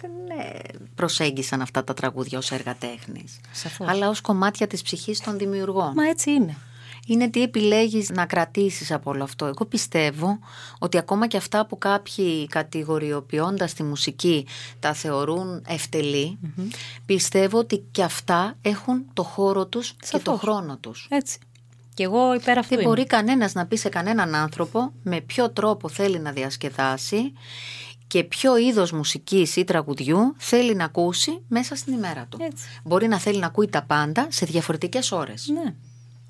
δεν 0.00 0.10
ε, 0.40 0.58
προσέγγισαν 0.94 1.60
αυτά 1.60 1.84
τα 1.84 1.94
τραγούδια 1.94 2.38
ως 2.38 2.50
έργα 2.52 2.74
τέχνης, 2.76 3.40
Σαφώς. 3.52 3.88
αλλά 3.88 4.08
ως 4.08 4.20
κομμάτια 4.20 4.66
της 4.66 4.82
ψυχής 4.82 5.20
των 5.20 5.38
δημιουργών. 5.38 5.92
Μα 5.96 6.08
έτσι 6.08 6.30
είναι. 6.30 6.56
Είναι 7.10 7.28
τι 7.30 7.42
επιλέγεις 7.42 8.10
να 8.10 8.26
κρατήσεις 8.26 8.92
από 8.92 9.10
όλο 9.10 9.22
αυτό. 9.22 9.46
Εγώ 9.46 9.64
πιστεύω 9.68 10.38
ότι 10.78 10.98
ακόμα 10.98 11.26
και 11.26 11.36
αυτά 11.36 11.66
που 11.66 11.78
κάποιοι 11.78 12.46
κατηγοριοποιώντας 12.46 13.72
τη 13.74 13.82
μουσική 13.82 14.46
τα 14.80 14.92
θεωρούν 14.92 15.62
ευτελή, 15.68 16.38
πιστεύω 17.06 17.58
ότι 17.58 17.84
και 17.90 18.02
αυτά 18.02 18.54
έχουν 18.62 19.04
το 19.12 19.22
χώρο 19.22 19.66
τους 19.66 19.90
και 19.90 19.96
το 20.10 20.18
Σαφώς. 20.24 20.40
χρόνο 20.40 20.76
τους. 20.76 21.06
Έτσι. 21.10 21.38
Και 21.94 22.02
εγώ 22.04 22.34
υπέρ 22.34 22.58
αυτού 22.58 22.68
Δεν 22.74 22.78
είμαι. 22.78 22.88
μπορεί 22.88 23.06
κανένας 23.06 23.52
να 23.52 23.66
πει 23.66 23.76
σε 23.76 23.88
κανέναν 23.88 24.34
άνθρωπο 24.34 24.92
με 25.02 25.20
ποιο 25.20 25.50
τρόπο 25.50 25.88
θέλει 25.88 26.18
να 26.18 26.30
διασκεδάσει 26.32 27.32
και 28.06 28.24
ποιο 28.24 28.56
είδος 28.56 28.92
μουσικής 28.92 29.56
ή 29.56 29.64
τραγουδιού 29.64 30.34
θέλει 30.38 30.74
να 30.74 30.84
ακούσει 30.84 31.40
μέσα 31.48 31.74
στην 31.76 31.92
ημέρα 31.92 32.26
του. 32.28 32.38
Έτσι. 32.40 32.64
Μπορεί 32.84 33.08
να 33.08 33.18
θέλει 33.18 33.38
να 33.38 33.46
ακούει 33.46 33.68
τα 33.68 33.82
πάντα 33.82 34.26
σε 34.30 34.46
διαφορετικές 34.46 35.12
ώρες. 35.12 35.48
Ναι. 35.48 35.74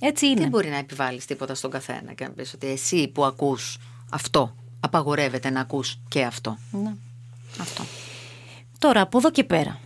Έτσι 0.00 0.26
είναι. 0.26 0.40
Δεν 0.40 0.48
μπορεί 0.48 0.68
να 0.68 0.76
επιβάλλεις 0.76 1.24
τίποτα 1.24 1.54
στον 1.54 1.70
καθένα 1.70 2.12
και 2.12 2.24
να 2.24 2.30
πεις 2.30 2.54
ότι 2.54 2.66
εσύ 2.66 3.08
που 3.08 3.24
ακούς 3.24 3.78
αυτό 4.10 4.54
απαγορεύεται 4.80 5.50
να 5.50 5.60
ακούς 5.60 5.98
και 6.08 6.24
αυτό. 6.24 6.58
Ναι. 6.70 6.94
Αυτό. 7.60 7.84
Τώρα, 8.78 9.00
από 9.00 9.18
εδώ 9.18 9.30
και 9.30 9.44
πέρα. 9.44 9.78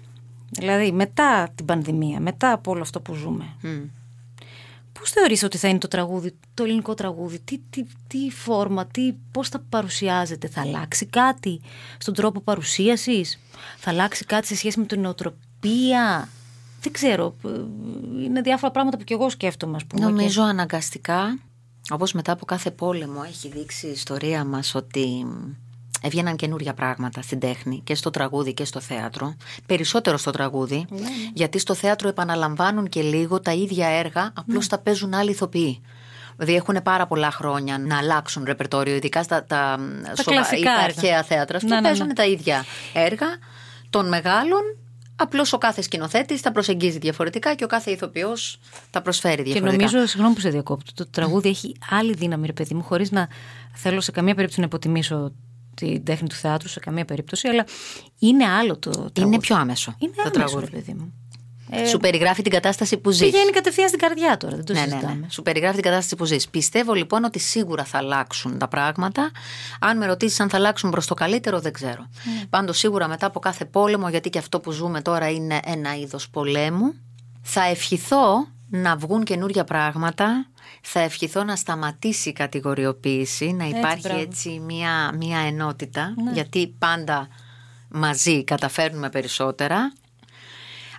Δηλαδή, 0.50 0.92
μετά 0.92 1.48
την 1.54 1.64
πανδημία, 1.64 2.20
μετά 2.20 2.52
από 2.52 2.70
όλο 2.70 2.80
αυτό 2.80 3.00
που 3.00 3.14
ζούμε, 3.14 3.44
Μμ. 3.62 3.82
Πώς 4.92 5.10
θεωρείς 5.10 5.42
ότι 5.42 5.58
θα 5.58 5.68
είναι 5.68 5.78
το 5.78 5.88
τραγούδι, 5.88 6.34
το 6.54 6.64
ελληνικό 6.64 6.94
τραγούδι, 6.94 7.38
τι, 7.38 7.58
τι, 7.70 7.84
τι 8.06 8.30
φόρμα, 8.30 8.86
τι, 8.86 9.12
πώς 9.30 9.48
θα 9.48 9.64
παρουσιάζεται, 9.68 10.48
θα 10.48 10.60
αλλάξει 10.60 11.06
κάτι 11.06 11.60
στον 11.98 12.14
τρόπο 12.14 12.40
παρουσίασης, 12.40 13.38
θα 13.78 13.90
αλλάξει 13.90 14.24
κάτι 14.24 14.46
σε 14.46 14.56
σχέση 14.56 14.78
με 14.78 14.86
την 14.86 15.00
νοοτροπία, 15.00 16.28
δεν 16.82 16.92
ξέρω, 16.92 17.36
ε, 17.44 17.48
είναι 18.24 18.40
διάφορα 18.40 18.72
πράγματα 18.72 18.96
που 18.96 19.04
κι 19.04 19.12
εγώ 19.12 19.30
σκέφτομαι 19.30 19.76
ας 19.76 19.84
πούμε. 19.84 20.04
Νομίζω 20.04 20.42
αναγκαστικά, 20.42 21.38
όπως 21.90 22.12
μετά 22.12 22.32
από 22.32 22.44
κάθε 22.44 22.70
πόλεμο 22.70 23.22
έχει 23.26 23.48
δείξει 23.48 23.86
η 23.86 23.90
ιστορία 23.90 24.44
μας 24.44 24.74
ότι 24.74 25.26
έβγαιναν 26.02 26.36
καινούρια 26.36 26.74
πράγματα 26.74 27.22
στην 27.22 27.38
τέχνη 27.38 27.80
και 27.84 27.94
στο 27.94 28.10
τραγούδι 28.10 28.54
και 28.54 28.64
στο 28.64 28.80
θέατρο. 28.80 29.36
Περισσότερο 29.66 30.16
στο 30.16 30.30
τραγούδι, 30.30 30.86
γιατί 31.34 31.58
στο 31.58 31.74
θέατρο 31.74 32.08
επαναλαμβάνουν 32.08 32.88
και 32.88 33.02
λίγο 33.02 33.40
τα 33.40 33.52
ίδια 33.52 33.88
έργα, 33.88 34.32
απλώς 34.34 34.66
τα 34.66 34.78
παίζουν 34.78 35.14
άλλοι 35.14 35.30
ηθοποιοί. 35.30 35.80
Δηλαδή 36.36 36.54
έχουν 36.56 36.82
πάρα 36.82 37.06
πολλά 37.06 37.30
χρόνια 37.30 37.78
να 37.78 37.96
αλλάξουν 37.98 38.44
ρεπερτόριο, 38.44 38.94
ειδικά 38.94 39.22
στα 39.22 39.44
τα, 39.44 39.78
σοβα- 40.16 40.22
κλασικά 40.32 40.56
ή 40.58 40.62
τα 40.62 40.70
έργα. 40.70 40.84
αρχαία 40.84 41.22
θέατρα. 41.22 41.58
Ναι, 41.62 41.68
και 41.68 41.74
ναι, 41.74 41.80
ναι. 41.80 41.86
παίζουν 41.86 42.14
τα 42.14 42.24
ίδια 42.26 42.64
έργα 42.92 43.26
των 43.90 44.08
μεγάλων. 44.08 44.60
Απλώς 45.16 45.52
ο 45.52 45.58
κάθε 45.58 45.82
σκηνοθέτης 45.82 46.40
τα 46.40 46.52
προσεγγίζει 46.52 46.98
διαφορετικά 46.98 47.54
και 47.54 47.64
ο 47.64 47.66
κάθε 47.66 47.90
ηθοποιός 47.90 48.58
τα 48.90 49.02
προσφέρει 49.02 49.36
Και 49.36 49.42
διαφορετικά. 49.42 49.82
νομίζω, 49.84 50.06
συγγνώμη 50.06 50.34
που 50.34 50.40
σε 50.40 50.48
διακόπτω, 50.50 50.92
το 50.94 51.06
τραγούδι 51.06 51.48
έχει 51.48 51.76
άλλη 51.90 52.14
δύναμη, 52.14 52.46
ρε 52.46 52.52
παιδί 52.52 52.74
μου, 52.74 52.82
χωρίς 52.82 53.10
να 53.10 53.28
θέλω 53.74 54.00
σε 54.00 54.10
καμία 54.10 54.32
περίπτωση 54.34 54.60
να 54.60 54.66
υποτιμήσω 54.66 55.32
την 55.74 56.04
τέχνη 56.04 56.28
του 56.28 56.34
θεάτρου, 56.34 56.68
σε 56.68 56.80
καμία 56.80 57.04
περίπτωση, 57.04 57.48
αλλά 57.48 57.64
είναι 58.18 58.44
άλλο 58.44 58.78
το 58.78 58.90
τραγούδι. 58.90 59.20
Είναι 59.22 59.38
πιο 59.38 59.56
άμεσο 59.56 59.94
Είναι 59.98 60.12
το 60.16 60.22
άμεσο, 60.24 60.38
τραγούδι. 60.44 60.64
ρε 60.70 60.76
παιδί 60.76 60.92
μου. 60.98 61.12
Ε, 61.74 61.86
Σου 61.86 61.98
περιγράφει 61.98 62.42
την 62.42 62.52
κατάσταση 62.52 62.96
που 62.96 63.10
ζεις. 63.10 63.30
Πηγαίνει 63.30 63.50
κατευθείαν 63.50 63.88
στην 63.88 64.00
καρδιά 64.00 64.36
τώρα, 64.36 64.56
δεν 64.56 64.64
το 64.64 64.72
Ναι, 64.72 64.80
ναι, 64.80 64.86
συζητάμε. 64.86 65.14
ναι. 65.14 65.26
Σου 65.30 65.42
περιγράφει 65.42 65.74
την 65.74 65.82
κατάσταση 65.84 66.16
που 66.16 66.24
ζεις. 66.24 66.48
Πιστεύω 66.48 66.92
λοιπόν 66.94 67.24
ότι 67.24 67.38
σίγουρα 67.38 67.84
θα 67.84 67.98
αλλάξουν 67.98 68.58
τα 68.58 68.68
πράγματα. 68.68 69.30
Αν 69.80 69.96
με 69.98 70.06
ρωτήσεις 70.06 70.40
αν 70.40 70.48
θα 70.48 70.56
αλλάξουν 70.56 70.90
προς 70.90 71.06
το 71.06 71.14
καλύτερο, 71.14 71.60
δεν 71.60 71.72
ξέρω. 71.72 72.06
Mm. 72.10 72.46
Πάντως 72.50 72.78
σίγουρα 72.78 73.08
μετά 73.08 73.26
από 73.26 73.38
κάθε 73.40 73.64
πόλεμο, 73.64 74.08
γιατί 74.08 74.30
και 74.30 74.38
αυτό 74.38 74.60
που 74.60 74.70
ζούμε 74.70 75.00
τώρα 75.02 75.30
είναι 75.30 75.60
ένα 75.64 75.96
είδος 75.96 76.28
πολέμου, 76.30 76.94
θα 77.42 77.62
ευχηθώ 77.64 78.46
να 78.70 78.96
βγουν 78.96 79.24
καινούργια 79.24 79.64
πράγματα. 79.64 80.46
Θα 80.82 81.00
ευχηθώ 81.00 81.44
να 81.44 81.56
σταματήσει 81.56 82.28
η 82.28 82.32
κατηγοριοποίηση, 82.32 83.52
να 83.52 83.64
υπάρχει 83.64 84.00
μπράβο. 84.08 84.20
έτσι 84.20 84.62
μια, 84.66 85.12
μια 85.16 85.38
ενότητα, 85.38 86.14
Ναι. 86.24 86.30
γιατί 86.32 86.74
πάντα 86.78 87.28
μαζί 87.88 88.44
καταφέρνουμε 88.44 89.08
περισσότερα. 89.10 89.92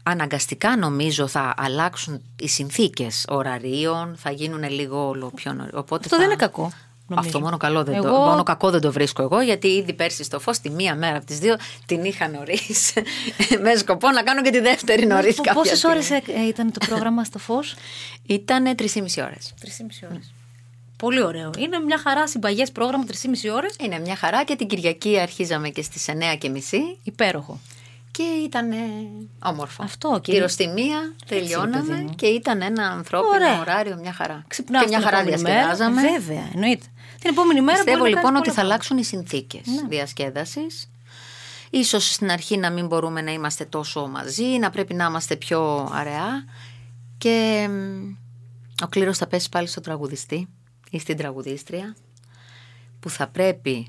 Αναγκαστικά 0.03 0.77
νομίζω 0.77 1.27
θα 1.27 1.53
αλλάξουν 1.57 2.21
οι 2.39 2.47
συνθήκες 2.47 3.25
ωραρίων, 3.29 4.15
θα 4.17 4.31
γίνουν 4.31 4.69
λίγο 4.69 5.07
όλο 5.07 5.31
πιο 5.35 5.53
νωρί. 5.53 5.69
Οπότε 5.73 6.03
Αυτό 6.03 6.09
θα- 6.15 6.17
δεν 6.17 6.25
είναι 6.25 6.35
κακό. 6.35 6.71
Νομίζω. 7.07 7.27
Αυτό 7.27 7.39
μόνο, 7.39 7.57
καλό 7.57 7.83
δεν 7.83 8.01
το, 8.01 8.07
Εγώ- 8.07 8.17
μόνο 8.17 8.43
κακό 8.43 8.69
δεν 8.69 8.81
το 8.81 8.91
βρίσκω 8.91 9.21
εγώ, 9.21 9.41
γιατί 9.41 9.67
ήδη 9.67 9.93
πέρσι 9.93 10.23
στο 10.23 10.39
φως 10.39 10.59
τη 10.59 10.69
μία 10.69 10.95
μέρα 10.95 11.17
από 11.17 11.25
τις 11.25 11.39
δύο 11.39 11.55
την 11.85 12.03
είχα 12.03 12.27
νωρίς. 12.27 12.93
με 13.63 13.75
σκοπό 13.75 14.09
να 14.09 14.23
κάνω 14.23 14.41
και 14.41 14.49
τη 14.49 14.59
δεύτερη 14.59 15.05
νωρίς. 15.05 15.35
Πόσες 15.53 15.83
ώρες 15.83 16.09
ήταν 16.49 16.71
το 16.71 16.85
πρόγραμμα 16.85 17.23
στο 17.23 17.39
φως, 17.39 17.75
Ήταν 18.25 18.75
3,5 18.77 18.85
ώρες. 19.23 19.53
3,5 19.61 20.07
ώρες. 20.11 20.33
Πολύ 20.97 21.21
ωραίο. 21.23 21.49
Είναι 21.57 21.79
μια 21.79 21.97
χαρά 21.97 22.27
συμπαγές 22.27 22.71
πρόγραμμα 22.71 23.03
3,5 23.07 23.49
ώρες. 23.55 23.75
Είναι 23.79 23.99
μια 23.99 24.15
χαρά 24.15 24.43
και 24.43 24.55
την 24.55 24.67
Κυριακή 24.67 25.19
αρχίζαμε 25.19 25.69
και 25.69 25.81
στις 25.81 26.05
9.30 26.07 26.97
Υπέροχο. 27.03 27.59
Και 28.17 28.23
ήταν 28.23 28.71
ε, 28.71 28.75
όμορφο. 29.43 29.83
Αυτό, 29.83 30.19
και- 30.23 30.31
Πυροστιμία, 30.31 30.99
παιδί 31.27 31.41
τελειώναμε 31.41 31.95
μου. 31.95 32.15
και 32.15 32.25
ήταν 32.25 32.61
ένα 32.61 32.87
ανθρώπινο 32.89 33.29
Ωραία. 33.33 33.59
ωράριο, 33.59 33.95
μια 34.01 34.13
χαρά. 34.13 34.43
Ξυπνάμε 34.47 34.83
και 34.85 34.89
μια 34.89 34.99
την 34.99 35.07
χαρά 35.07 35.19
επόμενη 35.21 35.41
διασκεδάζαμε. 35.43 36.01
Μέρα. 36.01 36.19
Βέβαια, 36.19 36.49
εννοείται. 36.53 36.85
Την 37.19 37.29
επόμενη 37.31 37.61
μέρα 37.61 37.77
Πιστεύω 37.77 37.97
μπορεί 37.97 38.09
να 38.11 38.15
λοιπόν 38.15 38.31
κάνεις 38.33 38.47
ότι 38.47 38.55
θα 38.55 38.61
πολλά 38.61 38.73
αλλάξουν 38.73 38.97
οι 38.97 39.03
συνθήκες 39.03 39.61
διασκέδασης. 39.89 40.89
Ίσως 41.69 42.13
στην 42.13 42.31
αρχή 42.31 42.57
να 42.57 42.69
μην 42.71 42.87
μπορούμε 42.87 43.21
να 43.21 43.31
είμαστε 43.31 43.65
τόσο 43.65 44.07
μαζί, 44.07 44.43
να 44.45 44.69
πρέπει 44.69 44.93
να 44.93 45.05
είμαστε 45.05 45.35
πιο 45.35 45.89
αραιά. 45.93 46.45
Και 47.17 47.67
μ, 47.69 48.13
ο 48.83 48.87
κλήρος 48.87 49.17
θα 49.17 49.27
πέσει 49.27 49.49
πάλι 49.49 49.67
στον 49.67 49.83
τραγουδιστή 49.83 50.47
ή 50.89 50.99
στην 50.99 51.17
τραγουδίστρια 51.17 51.95
που 52.99 53.09
θα 53.09 53.27
πρέπει 53.27 53.87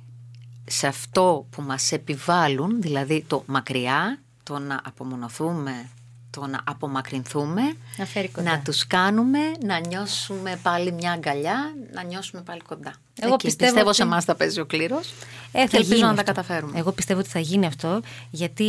σε 0.65 0.87
αυτό 0.87 1.47
που 1.51 1.63
μας 1.63 1.93
επιβάλλουν, 1.93 2.81
δηλαδή 2.83 3.25
το 3.29 3.43
μακριά, 3.47 4.19
το 4.43 4.59
να 4.59 4.81
απομονωθούμε, 4.85 5.89
το 6.31 6.47
να 6.47 6.61
απομακρυνθούμε, 6.65 7.63
Να 7.97 8.05
φέρει 8.05 8.29
κοντά. 8.29 8.51
να 8.51 8.61
τους 8.61 8.87
κάνουμε 8.87 9.39
να 9.65 9.79
νιώσουμε 9.79 10.59
πάλι 10.63 10.93
μια 10.93 11.13
αγκαλιά, 11.13 11.75
να 11.93 12.03
νιώσουμε 12.03 12.43
πάλι 12.43 12.61
κοντά. 12.61 12.93
Εγώ 13.21 13.35
Εκεί. 13.35 13.45
πιστεύω 13.47 13.65
πιστεύω 13.71 13.87
ότι- 13.89 13.97
σε 13.97 14.03
εμάς 14.03 14.25
θα 14.25 14.35
παίζει 14.35 14.61
ο 14.61 14.67
κλήρος 14.67 15.13
Ε, 15.53 15.61
θα 15.61 15.67
και 15.67 15.77
ελπίζω 15.77 15.95
γίνει 15.95 16.01
να 16.09 16.15
τα 16.15 16.21
αυτό. 16.21 16.33
καταφέρουμε. 16.33 16.79
Εγώ 16.79 16.93
πιστεύω 16.93 17.21
ότι 17.21 17.29
θα 17.29 17.39
γίνει 17.39 17.67
αυτό, 17.67 18.01
γιατί 18.31 18.65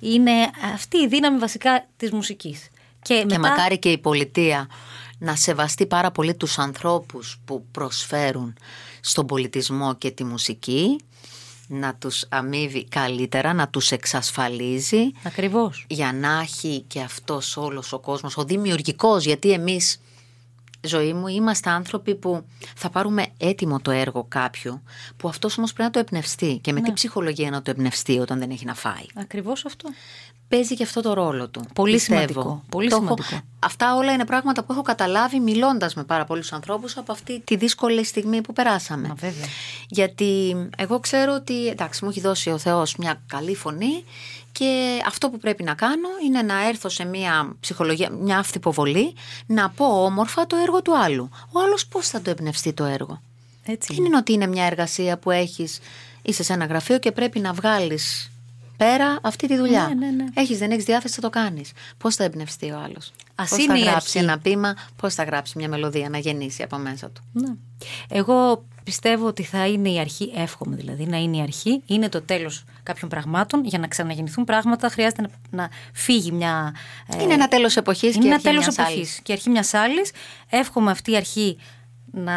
είναι 0.00 0.32
αυτή 0.74 0.96
η 0.96 1.08
δύναμη 1.08 1.38
βασικά 1.38 1.86
της 1.96 2.10
μουσικής. 2.10 2.68
Και, 3.02 3.14
Και 3.14 3.24
μετά... 3.24 3.38
μακάρι 3.38 3.78
και 3.78 3.90
η 3.90 3.98
πολιτεία 3.98 4.68
να 5.18 5.36
σεβαστεί 5.36 5.86
πάρα 5.86 6.10
πολύ 6.10 6.34
τους 6.34 6.58
ανθρώπους 6.58 7.40
που 7.44 7.64
προσφέρουν 7.70 8.54
στον 9.00 9.26
πολιτισμό 9.26 9.94
και 9.94 10.10
τη 10.10 10.24
μουσική, 10.24 11.00
να 11.72 11.94
τους 11.94 12.26
αμείβει 12.28 12.84
καλύτερα, 12.84 13.52
να 13.52 13.68
τους 13.68 13.90
εξασφαλίζει 13.90 15.12
Ακριβώς. 15.22 15.86
για 15.88 16.12
να 16.12 16.40
έχει 16.40 16.84
και 16.86 17.00
αυτός 17.00 17.56
όλος 17.56 17.92
ο 17.92 17.98
κόσμος, 17.98 18.36
ο 18.36 18.44
δημιουργικός, 18.44 19.24
γιατί 19.24 19.50
εμείς, 19.52 20.00
ζωή 20.80 21.12
μου, 21.12 21.26
είμαστε 21.26 21.70
άνθρωποι 21.70 22.14
που 22.14 22.44
θα 22.76 22.90
πάρουμε 22.90 23.26
έτοιμο 23.38 23.80
το 23.80 23.90
έργο 23.90 24.24
κάποιου, 24.28 24.82
που 25.16 25.28
αυτός 25.28 25.58
όμως 25.58 25.72
πρέπει 25.72 25.88
να 25.88 26.02
το 26.02 26.06
εμπνευστεί. 26.08 26.58
Και 26.62 26.72
με 26.72 26.80
τι 26.80 26.92
ψυχολογία 26.92 27.50
να 27.50 27.62
το 27.62 27.70
εμπνευστεί 27.70 28.18
όταν 28.18 28.38
δεν 28.38 28.50
έχει 28.50 28.64
να 28.64 28.74
φάει. 28.74 29.06
Ακριβώς 29.14 29.64
αυτό. 29.64 29.88
Παίζει 30.50 30.74
και 30.74 30.82
αυτό 30.82 31.00
το 31.00 31.12
ρόλο 31.12 31.48
του. 31.48 31.64
Πολύ 31.74 31.92
πιστεύω. 31.92 32.18
σημαντικό, 32.20 32.62
πολύ 32.68 32.88
Το 32.88 32.96
έχω- 32.96 33.04
σημαντικό. 33.04 33.40
Αυτά 33.58 33.94
όλα 33.96 34.12
είναι 34.12 34.24
πράγματα 34.24 34.62
που 34.64 34.72
έχω 34.72 34.82
καταλάβει 34.82 35.40
μιλώντας 35.40 35.94
με 35.94 36.04
πάρα 36.04 36.24
πολλούς 36.24 36.52
ανθρώπους 36.52 36.96
από 36.96 37.12
αυτή 37.12 37.40
τη 37.40 37.56
δύσκολη 37.56 38.04
στιγμή 38.04 38.40
που 38.40 38.52
περάσαμε. 38.52 39.08
Μα 39.08 39.14
βέβαια. 39.14 39.46
Γιατί 39.88 40.56
εγώ 40.76 41.00
ξέρω 41.00 41.34
ότι 41.34 41.66
εντάξει, 41.68 42.04
μου 42.04 42.10
έχει 42.10 42.20
δώσει 42.20 42.50
ο 42.50 42.58
Θεός 42.58 42.96
μια 42.96 43.20
καλή 43.26 43.54
φωνή 43.54 44.04
και 44.52 45.00
αυτό 45.06 45.30
που 45.30 45.38
πρέπει 45.38 45.62
να 45.62 45.74
κάνω 45.74 46.08
είναι 46.26 46.42
να 46.42 46.68
έρθω 46.68 46.88
σε 46.88 47.04
μια 47.04 47.56
ψυχολογία, 47.60 48.10
μια 48.10 48.38
αυθυποβολή, 48.38 49.14
να 49.46 49.68
πω 49.70 50.04
όμορφα 50.04 50.46
το 50.46 50.56
έργο 50.56 50.82
του 50.82 50.96
άλλου. 50.98 51.28
Ο 51.52 51.60
άλλος 51.60 51.86
πώς 51.86 52.08
θα 52.08 52.20
το 52.22 52.30
εμπνευστεί 52.30 52.72
το 52.72 52.84
έργο; 52.84 53.20
Έτσι. 53.64 53.94
Δεν 53.94 54.04
είναι 54.04 54.16
ότι 54.16 54.32
είναι 54.32 54.46
μια 54.46 54.64
εργασία 54.64 55.16
που 55.18 55.30
έχεις, 55.30 55.78
είσαι 56.22 56.42
σε 56.42 56.52
ένα 56.52 56.64
γραφείο 56.64 56.98
και 56.98 57.12
πρέπει 57.12 57.38
να 57.40 57.52
βγάλεις 57.52 58.30
πέρα 58.84 59.18
αυτή 59.22 59.46
τη 59.46 59.56
δουλειά. 59.56 59.86
Ναι, 59.98 60.06
ναι, 60.06 60.10
ναι. 60.22 60.24
Έχεις, 60.34 60.58
δεν 60.58 60.70
έχεις 60.70 60.84
διάθεση, 60.84 61.14
θα 61.14 61.20
το 61.20 61.30
κάνεις. 61.30 61.72
Πώς 61.98 62.14
θα 62.14 62.24
εμπνευστεί 62.24 62.70
ο 62.70 62.78
άλλος; 62.84 63.12
Ας 63.34 63.48
πώς 63.48 63.58
είναι 63.58 63.72
θα 63.72 63.78
η 63.78 63.82
γράψει 63.82 64.18
αρχή. 64.18 64.30
ένα 64.30 64.38
ποίημα, 64.38 64.74
πώς 64.96 65.14
θα 65.14 65.22
γράψει 65.24 65.58
μια 65.58 65.68
μελωδία 65.68 66.08
να 66.08 66.18
γεννήσει 66.18 66.62
από 66.62 66.76
μέσα 66.76 67.10
του; 67.10 67.22
Ναι. 67.32 67.54
Εγώ 68.08 68.64
πιστεύω 68.84 69.26
ότι 69.26 69.42
θα 69.42 69.66
είναι 69.66 69.88
η 69.90 69.98
αρχή, 69.98 70.32
εύχομαι 70.36 70.76
δηλαδή, 70.76 71.04
να 71.06 71.16
είναι 71.16 71.36
η 71.36 71.40
αρχή, 71.40 71.82
είναι 71.86 72.08
το 72.08 72.20
τέλος 72.22 72.64
κάποιων 72.82 73.10
πραγμάτων. 73.10 73.64
Για 73.64 73.78
να 73.78 73.86
ξαναγεννηθούν 73.86 74.44
πράγματα 74.44 74.88
χρειάζεται 74.88 75.22
να, 75.22 75.28
να 75.50 75.68
φύγει 75.92 76.32
μια... 76.32 76.74
ε, 77.18 77.22
Είναι 77.22 77.34
ένα 77.34 77.48
τέλος 77.48 77.76
εποχής 77.76 78.14
είναι 78.14 78.18
και 78.20 78.26
ένα 78.26 78.34
αρχή 78.34 78.46
τέλος 78.48 78.62
μιας 78.64 78.78
εποχής 78.78 78.96
άλλης. 78.96 79.20
και 79.22 79.32
αρχή 79.32 79.50
μιας 79.50 79.74
άλλης. 79.74 80.10
Εύχομαι 80.50 80.90
αυτή 80.90 81.10
η 81.10 81.16
αρχή 81.16 81.56
να 82.12 82.34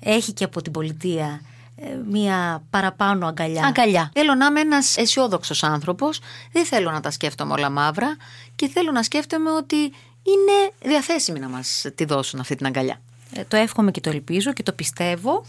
έχει 0.00 0.32
και 0.32 0.44
από 0.44 0.62
την 0.62 0.72
πολιτεία 0.72 1.40
ε, 1.76 1.86
μια 2.10 2.62
παραπάνω 2.70 3.26
αγκαλιά. 3.26 3.66
Αγκαλιά. 3.66 4.10
Θέλω 4.14 4.34
να 4.34 4.46
είμαι 4.46 4.60
ένας 4.60 4.96
αισιόδοξος 4.96 5.62
άνθρωπος. 5.62 6.20
Δεν 6.52 6.64
θέλω 6.64 6.90
να 6.90 7.00
τα 7.00 7.10
σκέφτομαι 7.10 7.52
όλα 7.52 7.70
μαύρα 7.70 8.16
και 8.56 8.68
θέλω 8.68 8.90
να 8.90 9.02
σκέφτομαι 9.02 9.50
ότι 9.50 9.76
είναι 10.24 10.72
διαθέσιμοι 10.82 11.38
να 11.38 11.48
μας 11.48 11.86
τη 11.94 12.04
δώσουν 12.04 12.40
αυτή 12.40 12.54
την 12.54 12.66
αγκαλιά. 12.66 13.00
Ε, 13.32 13.44
το 13.44 13.56
εύχομαι 13.56 13.90
και 13.90 14.00
το 14.00 14.10
ελπίζω 14.10 14.52
και 14.52 14.62
το 14.62 14.72
πιστεύω. 14.72 15.44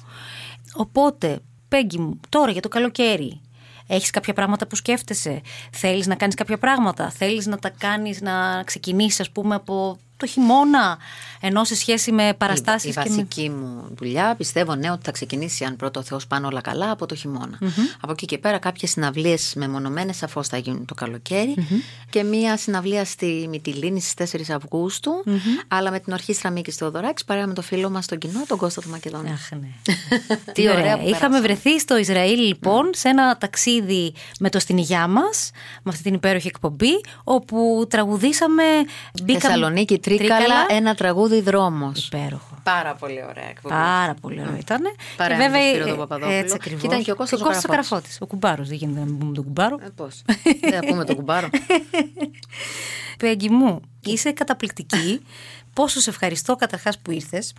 Οπότε, 0.74 1.40
Πέγγι 1.68 1.98
μου, 1.98 2.20
τώρα 2.30 2.52
για 2.52 2.62
το 2.62 2.68
καλοκαίρι, 2.68 3.42
έχεις 3.88 4.10
κάποια 4.10 4.34
πράγματα 4.34 4.68
που 4.68 4.76
σκέφτεσαι, 4.76 5.42
θέλεις 5.72 6.08
να 6.08 6.16
κάνεις 6.16 6.36
κάποια 6.36 6.58
πράγματα, 6.58 7.10
θέλεις 7.10 7.46
να 7.46 7.58
τα 7.58 7.70
κάνεις, 7.70 8.22
να 8.22 8.64
ξεκινήσεις 8.64 9.20
ας 9.20 9.32
πούμε 9.32 9.56
από 9.56 10.00
το 10.18 10.26
χειμώνα, 10.26 10.98
ενώ 11.42 11.64
σε 11.64 11.76
σχέση 11.76 12.12
με 12.12 12.28
Η, 12.28 12.34
παραστάσεις 12.34 12.90
η 12.90 12.94
και 12.94 13.00
με... 13.00 13.06
βασική 13.10 13.50
μου 13.50 13.88
δουλειά 13.98 14.36
πιστεύω 14.38 14.76
ναι 14.76 14.92
ότι 14.92 15.02
θα 15.04 15.12
ξεκινήσει 15.12 15.64
αν 15.64 15.76
πρώτο 15.76 16.00
ο 16.00 16.04
Θεός 16.04 16.28
πάνε 16.28 16.46
όλα 16.48 16.62
καλά 16.62 16.92
από 16.92 17.06
το 17.06 17.16
χειμωνα 17.16 17.58
Από 18.02 18.12
εκεί 18.12 18.26
και 18.26 18.38
πέρα 18.38 18.58
κάποιες 18.58 18.90
συναυλίες 18.92 19.54
μεμονωμένες 19.56 20.18
σαφώς 20.18 20.48
θα 20.48 20.58
γίνουν 20.58 20.86
το 20.86 20.94
καλοκαιρι 20.94 21.56
και 22.10 22.24
μία 22.24 22.58
συναυλία 22.58 23.06
στη 23.06 23.48
Μυτιλίνη 23.50 24.02
στις 24.02 24.32
4 24.36 24.40
αυγουστου 24.56 25.12
αλλά 25.68 25.92
με 25.92 26.00
την 26.00 26.14
ορχήστρα 26.14 26.50
Μίκης 26.50 26.76
Θεοδωράκης 26.76 27.26
παρέα 27.26 27.48
με 27.48 27.54
το 27.54 27.62
φίλο 27.62 27.90
μας 27.90 28.06
στον 28.06 28.18
κοινό 28.18 28.44
τον 28.48 28.58
Κώστα 28.58 28.82
του 28.82 28.90
Μακεδόνα. 28.90 29.32
Αχ, 29.32 29.52
ναι. 29.52 29.68
Τι 30.54 30.70
ωραία 30.70 30.98
που 30.98 31.08
Είχαμε 31.08 31.12
περάσαμε. 31.12 31.40
βρεθεί 31.40 31.80
στο 31.80 31.98
Ισραήλ 31.98 32.40
λοιπόν 32.40 32.90
σε 32.94 33.08
ένα 33.10 33.38
ταξίδι 33.38 34.14
με 34.40 34.50
το 34.50 34.60
στην 34.60 34.78
υγειά 34.78 35.08
μας, 35.08 35.50
με 35.84 35.92
αυτή 35.92 36.04
την 36.04 36.14
υπέροχη 36.14 36.48
εκπομπή, 36.48 37.02
όπου 37.24 37.86
τραγουδήσαμε... 37.90 38.64
μπήκαμε- 39.24 39.40
Θεσσαλονίκη 39.40 40.00
Τρίκαλα, 40.06 40.66
ένα 40.70 40.96
τραγούδι 40.96 41.42
δρόμος. 41.42 42.06
Υπέροχο. 42.06 42.58
Πάρα 42.64 42.96
πολύ 42.96 43.24
ωραία 43.30 43.50
εκπομπή. 43.50 43.74
Πάρα 43.76 44.14
πολύ 44.22 44.42
ωραίο 44.42 44.56
ήταν. 44.56 44.82
Παρέα 45.18 45.38
με 45.38 45.44
τον 45.48 45.62
Σπύρο 45.70 45.88
τον 45.88 45.98
Παπαδόπουλο. 45.98 46.38
Έτσι 46.38 46.54
ακριβώς. 46.56 46.82
Και 46.82 46.88
ήταν 46.88 47.04
και 47.04 47.12
ο 47.12 47.16
Κώστας 47.16 47.40
ο 47.40 47.44
Καραφώτης. 47.44 47.70
Καραφώτης. 47.70 48.18
Ο 48.22 48.26
κουμπάρος, 48.26 48.68
δεν 48.68 48.78
γίνεται 48.78 49.00
να 49.00 49.06
μην 49.06 49.18
πούμε 49.18 49.34
τον 49.34 49.44
κουμπάρο. 49.44 49.78
Ε, 49.82 49.88
πώς. 49.96 50.22
Δεν 50.62 50.72
θα 50.74 50.80
πούμε 50.88 51.06
τον 51.06 51.16
κουμπάρο. 51.16 51.50
Πέγγι 53.20 53.50
μου, 53.50 53.82
είσαι 54.04 54.32
καταπληκτική. 54.32 55.22
Πόσο 55.74 56.00
σε 56.00 56.10
ευχαριστώ 56.10 56.56
καταρχάς 56.56 57.00
που 57.00 57.12
ήρθες. 57.12 57.54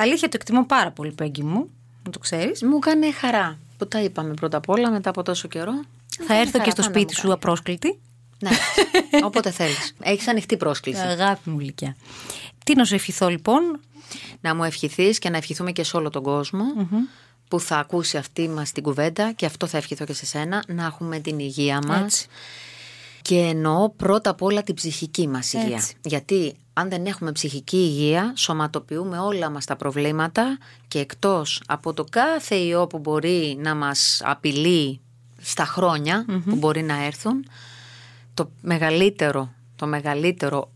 Αλήθεια 0.00 0.28
το 0.28 0.36
εκτιμώ 0.40 0.64
πάρα 0.66 0.90
πολύ, 0.90 1.12
Πέγγι 1.12 1.42
μου, 1.42 1.70
να 2.04 2.10
το 2.10 2.18
ξέρεις. 2.18 2.62
Μου 2.62 2.76
έκανε 2.76 3.12
χαρά 3.12 3.58
που 3.78 3.88
τα 3.88 4.00
είπαμε 4.00 4.34
πρώτα 4.34 4.56
απ' 4.56 4.68
όλα 4.68 4.90
μετά 4.90 5.10
από 5.10 5.22
τόσο 5.22 5.48
καιρό. 5.48 5.72
Μου 5.72 5.82
Θα 6.16 6.22
έκανε 6.22 6.40
έρθω 6.40 6.52
και 6.52 6.58
χαρά, 6.58 6.70
στο 6.70 6.82
πάντα 6.82 6.92
σπίτι 6.92 7.12
μου 7.12 7.18
σου 7.18 7.20
κάνει. 7.20 7.32
απρόσκλητη. 7.32 7.98
Ναι, 8.40 8.50
όποτε 9.24 9.50
θέλεις. 9.50 9.94
Έχεις 10.00 10.28
ανοιχτή 10.28 10.56
πρόσκληση. 10.56 11.00
Αγάπη 11.00 11.50
μου 11.50 11.58
γλυκιά. 11.58 11.96
Τι 12.64 12.74
να 12.74 12.84
σου 12.84 12.94
ευχηθώ 12.94 13.28
λοιπόν; 13.28 13.80
Να 14.40 14.54
μου 14.54 14.64
ευχηθείς 14.64 15.18
και 15.18 15.30
να 15.30 15.36
ευχηθούμε 15.36 15.72
και 15.72 15.82
σε 15.82 15.96
όλο 15.96 16.10
τον 16.10 16.22
κοσμο 16.22 16.64
που 17.48 17.60
θα 17.60 17.76
ακούσει 17.76 18.16
αυτή 18.16 18.48
μας 18.48 18.72
την 18.72 18.82
κουβέντα 18.82 19.32
και 19.32 19.46
αυτό 19.46 19.66
θα 19.66 19.76
ευχηθώ 19.76 20.04
και 20.04 20.12
σε 20.12 20.26
σένα, 20.26 20.64
να 20.68 20.84
έχουμε 20.84 21.18
την 21.18 21.38
υγεία 21.38 21.80
μας. 21.86 22.02
Έτσι. 22.02 22.26
Και 23.22 23.38
εννοώ 23.38 23.90
πρώτα 23.90 24.30
απ' 24.30 24.42
όλα 24.42 24.62
την 24.62 24.74
ψυχική 24.74 25.28
μας 25.28 25.52
υγεία. 25.52 25.76
Έτσι. 25.76 25.96
Γιατί 26.04 26.54
αν 26.72 26.88
δεν 26.88 27.06
έχουμε 27.06 27.32
ψυχική 27.32 27.76
υγεία, 27.76 28.32
σωματοποιούμε 28.36 29.18
όλα 29.18 29.50
μας 29.50 29.64
τα 29.64 29.76
προβλήματα 29.76 30.58
και 30.88 30.98
εκτός 30.98 31.62
από 31.66 31.92
το 31.92 32.04
κάθε 32.10 32.54
ιό 32.54 32.86
που 32.86 32.98
μπορεί 32.98 33.56
να 33.60 33.74
μας 33.74 34.20
απειλεί 34.24 35.00
στα 35.40 35.64
χρονια 35.64 36.24
που 36.44 36.56
μπορεί 36.56 36.82
να 36.82 37.04
έρθουν, 37.04 37.44
το 38.34 38.50
μεγαλύτερο 38.60 39.54
το 39.80 39.86
μεγαλύτερο 39.86 40.70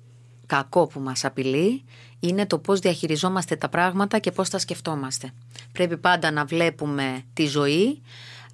κακό 0.46 0.86
που 0.86 1.00
μας 1.00 1.24
απειλεί 1.24 1.84
είναι 2.20 2.46
το 2.46 2.58
πώς 2.58 2.80
διαχειριζόμαστε 2.80 3.56
τα 3.56 3.68
πράγματα 3.68 4.18
και 4.18 4.30
πώς 4.30 4.48
τα 4.48 4.58
σκεφτόμαστε. 4.58 5.30
Πρέπει 5.72 5.96
πάντα 5.96 6.30
να 6.30 6.44
βλέπουμε 6.44 7.22
τη 7.32 7.46
ζωή 7.46 8.02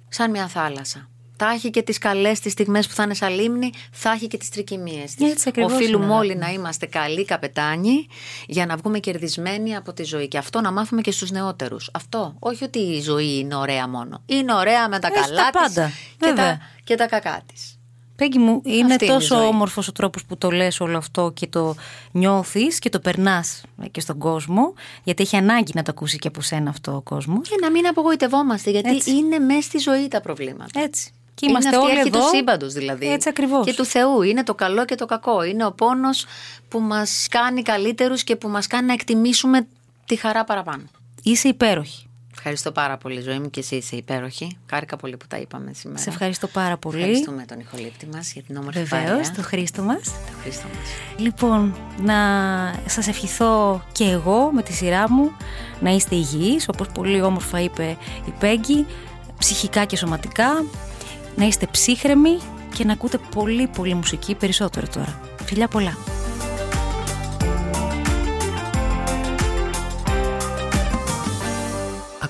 σαν 0.09 0.31
μια 0.31 0.47
θάλασσα. 0.47 1.09
Θα 1.43 1.49
έχει 1.49 1.69
και 1.69 1.81
τις 1.81 1.97
καλές 1.97 2.39
τις 2.39 2.51
στιγμές 2.51 2.87
που 2.87 2.93
θα 2.93 3.03
είναι 3.03 3.13
σαν 3.13 3.33
λίμνη, 3.33 3.71
θα 3.91 4.11
έχει 4.11 4.27
και 4.27 4.37
τις 4.37 4.49
τρικυμίες 4.49 5.13
της. 5.15 5.31
Έτσι 5.31 5.49
ακριβώς 5.49 5.73
Οφείλουμε 5.73 6.05
είναι, 6.05 6.13
όλοι 6.13 6.31
αγάπη 6.31 6.45
να 6.45 6.51
είμαστε 6.51 6.85
καλοί 6.85 7.25
καπετάνοι 7.25 8.07
για 8.47 8.65
να 8.65 8.75
βγούμε 8.75 8.99
κερδισμένοι 8.99 9.75
από 9.75 9.93
τη 9.93 10.03
ζωή. 10.03 10.27
Και 10.27 10.37
αυτό 10.37 10.61
να 10.61 10.71
μάθουμε 10.71 11.01
και 11.01 11.11
στους 11.11 11.31
νεότερους. 11.31 11.89
Αυτό. 11.93 12.35
Όχι 12.39 12.63
ότι 12.63 12.79
η 12.79 13.01
ζωή 13.01 13.37
είναι 13.37 13.55
ωραία 13.55 13.87
μόνο. 13.87 14.21
Είναι 14.25 14.53
ωραία 14.53 14.89
με 14.89 14.99
τα 14.99 15.07
Έχει 15.07 15.19
καλά 15.19 15.49
τα 15.49 15.61
της 15.63 15.73
πάντα. 15.73 15.89
και 15.89 16.25
Βέβαια. 16.25 16.57
τα, 16.57 16.59
και 16.83 16.95
τα 16.95 17.07
κακά 17.07 17.41
της. 17.53 17.80
Πέγγι 18.21 18.37
μου, 18.37 18.61
είναι 18.63 18.93
Αυτή 18.93 19.05
είναι 19.05 19.13
η 19.13 19.17
τόσο 19.17 19.35
ζωή. 19.35 19.45
όμορφος 19.47 19.87
ο 19.87 19.91
τρόπος 19.91 20.25
που 20.25 20.37
το 20.37 20.49
λες 20.51 20.79
όλο 20.79 20.97
αυτό 20.97 21.31
και 21.33 21.47
το 21.47 21.75
νιώθεις 22.11 22.79
και 22.79 22.89
το 22.89 22.99
περνάς 22.99 23.61
και 23.91 23.99
στον 24.01 24.17
κόσμο, 24.17 24.73
γιατί 25.03 25.23
έχει 25.23 25.35
ανάγκη 25.35 25.71
να 25.75 25.81
το 25.83 25.91
ακούσει 25.91 26.17
και 26.17 26.27
από 26.27 26.41
σένα 26.41 26.69
αυτό 26.69 26.95
ο 26.95 27.01
κόσμος. 27.01 27.49
Και 27.49 27.55
να 27.61 27.71
μην 27.71 27.87
απογοητευόμαστε, 27.87 28.69
γιατί 28.71 28.89
Έτσι. 28.89 29.11
είναι 29.11 29.39
μέσα 29.39 29.61
στη 29.61 29.77
ζωή 29.77 30.07
τα 30.07 30.21
προβλήματα. 30.21 30.79
Έτσι. 30.81 31.11
Και 31.33 31.45
είμαστε 31.49 31.67
είναι 31.67 31.77
αυτή 31.77 31.89
η 31.89 31.91
όλοι 31.91 31.99
αρχή 32.01 32.17
εδώ. 32.17 32.29
του 32.29 32.35
σύμπαντος 32.35 32.73
δηλαδή. 32.73 33.11
Έτσι 33.11 33.29
ακριβώς. 33.29 33.65
Και 33.65 33.73
του 33.73 33.85
Θεού. 33.85 34.21
Είναι 34.21 34.43
το 34.43 34.55
καλό 34.55 34.85
και 34.85 34.95
το 34.95 35.05
κακό. 35.05 35.43
Είναι 35.43 35.65
ο 35.65 35.71
πόνος 35.71 36.25
που 36.69 36.79
μας 36.79 37.27
κάνει 37.29 37.61
καλύτερους 37.61 38.23
και 38.23 38.35
που 38.35 38.47
μας 38.47 38.67
κάνει 38.67 38.87
να 38.87 38.93
εκτιμήσουμε 38.93 39.67
τη 40.05 40.15
χαρά 40.15 40.43
παραπάνω. 40.43 40.83
Είσαι 41.23 41.47
υπέροχη. 41.47 42.05
Ευχαριστώ 42.43 42.71
πάρα 42.71 42.97
πολύ, 42.97 43.21
ζωή 43.21 43.39
μου, 43.39 43.49
και 43.49 43.59
εσύ 43.59 43.75
είσαι 43.75 43.95
υπέροχη. 43.95 44.57
Χάρηκα 44.69 44.95
πολύ 44.97 45.17
που 45.17 45.25
τα 45.27 45.37
είπαμε 45.37 45.73
σήμερα. 45.73 45.99
Σε 45.99 46.09
ευχαριστώ 46.09 46.47
πάρα 46.47 46.77
πολύ. 46.77 46.99
Ευχαριστούμε 46.99 47.45
τον 47.47 47.59
ηχολήπτη 47.59 48.07
μας 48.13 48.31
για 48.33 48.41
την 48.41 48.57
όμορφη 48.57 48.79
Βεβαίως, 48.83 49.09
παρέα. 49.09 49.31
το 49.35 49.41
Χρήστο 49.41 49.81
μας. 49.81 50.03
Το 50.03 50.33
Χρήστο 50.41 50.67
μας. 50.77 50.87
Λοιπόν, 51.17 51.75
να 52.01 52.15
σας 52.85 53.07
ευχηθώ 53.07 53.83
και 53.91 54.03
εγώ 54.03 54.49
με 54.53 54.61
τη 54.63 54.73
σειρά 54.73 55.11
μου 55.11 55.31
να 55.79 55.89
είστε 55.89 56.15
υγιείς, 56.15 56.67
όπως 56.69 56.87
πολύ 56.87 57.21
όμορφα 57.21 57.59
είπε 57.61 57.97
η 58.25 58.33
Πέγγι, 58.39 58.85
ψυχικά 59.37 59.85
και 59.85 59.95
σωματικά, 59.95 60.63
να 61.35 61.45
είστε 61.45 61.67
ψύχρεμοι 61.71 62.39
και 62.75 62.85
να 62.85 62.93
ακούτε 62.93 63.17
πολύ 63.35 63.67
πολύ 63.67 63.93
μουσική 63.93 64.35
περισσότερο 64.35 64.87
τώρα. 64.93 65.19
Φιλιά 65.45 65.67
πολλά. 65.67 65.97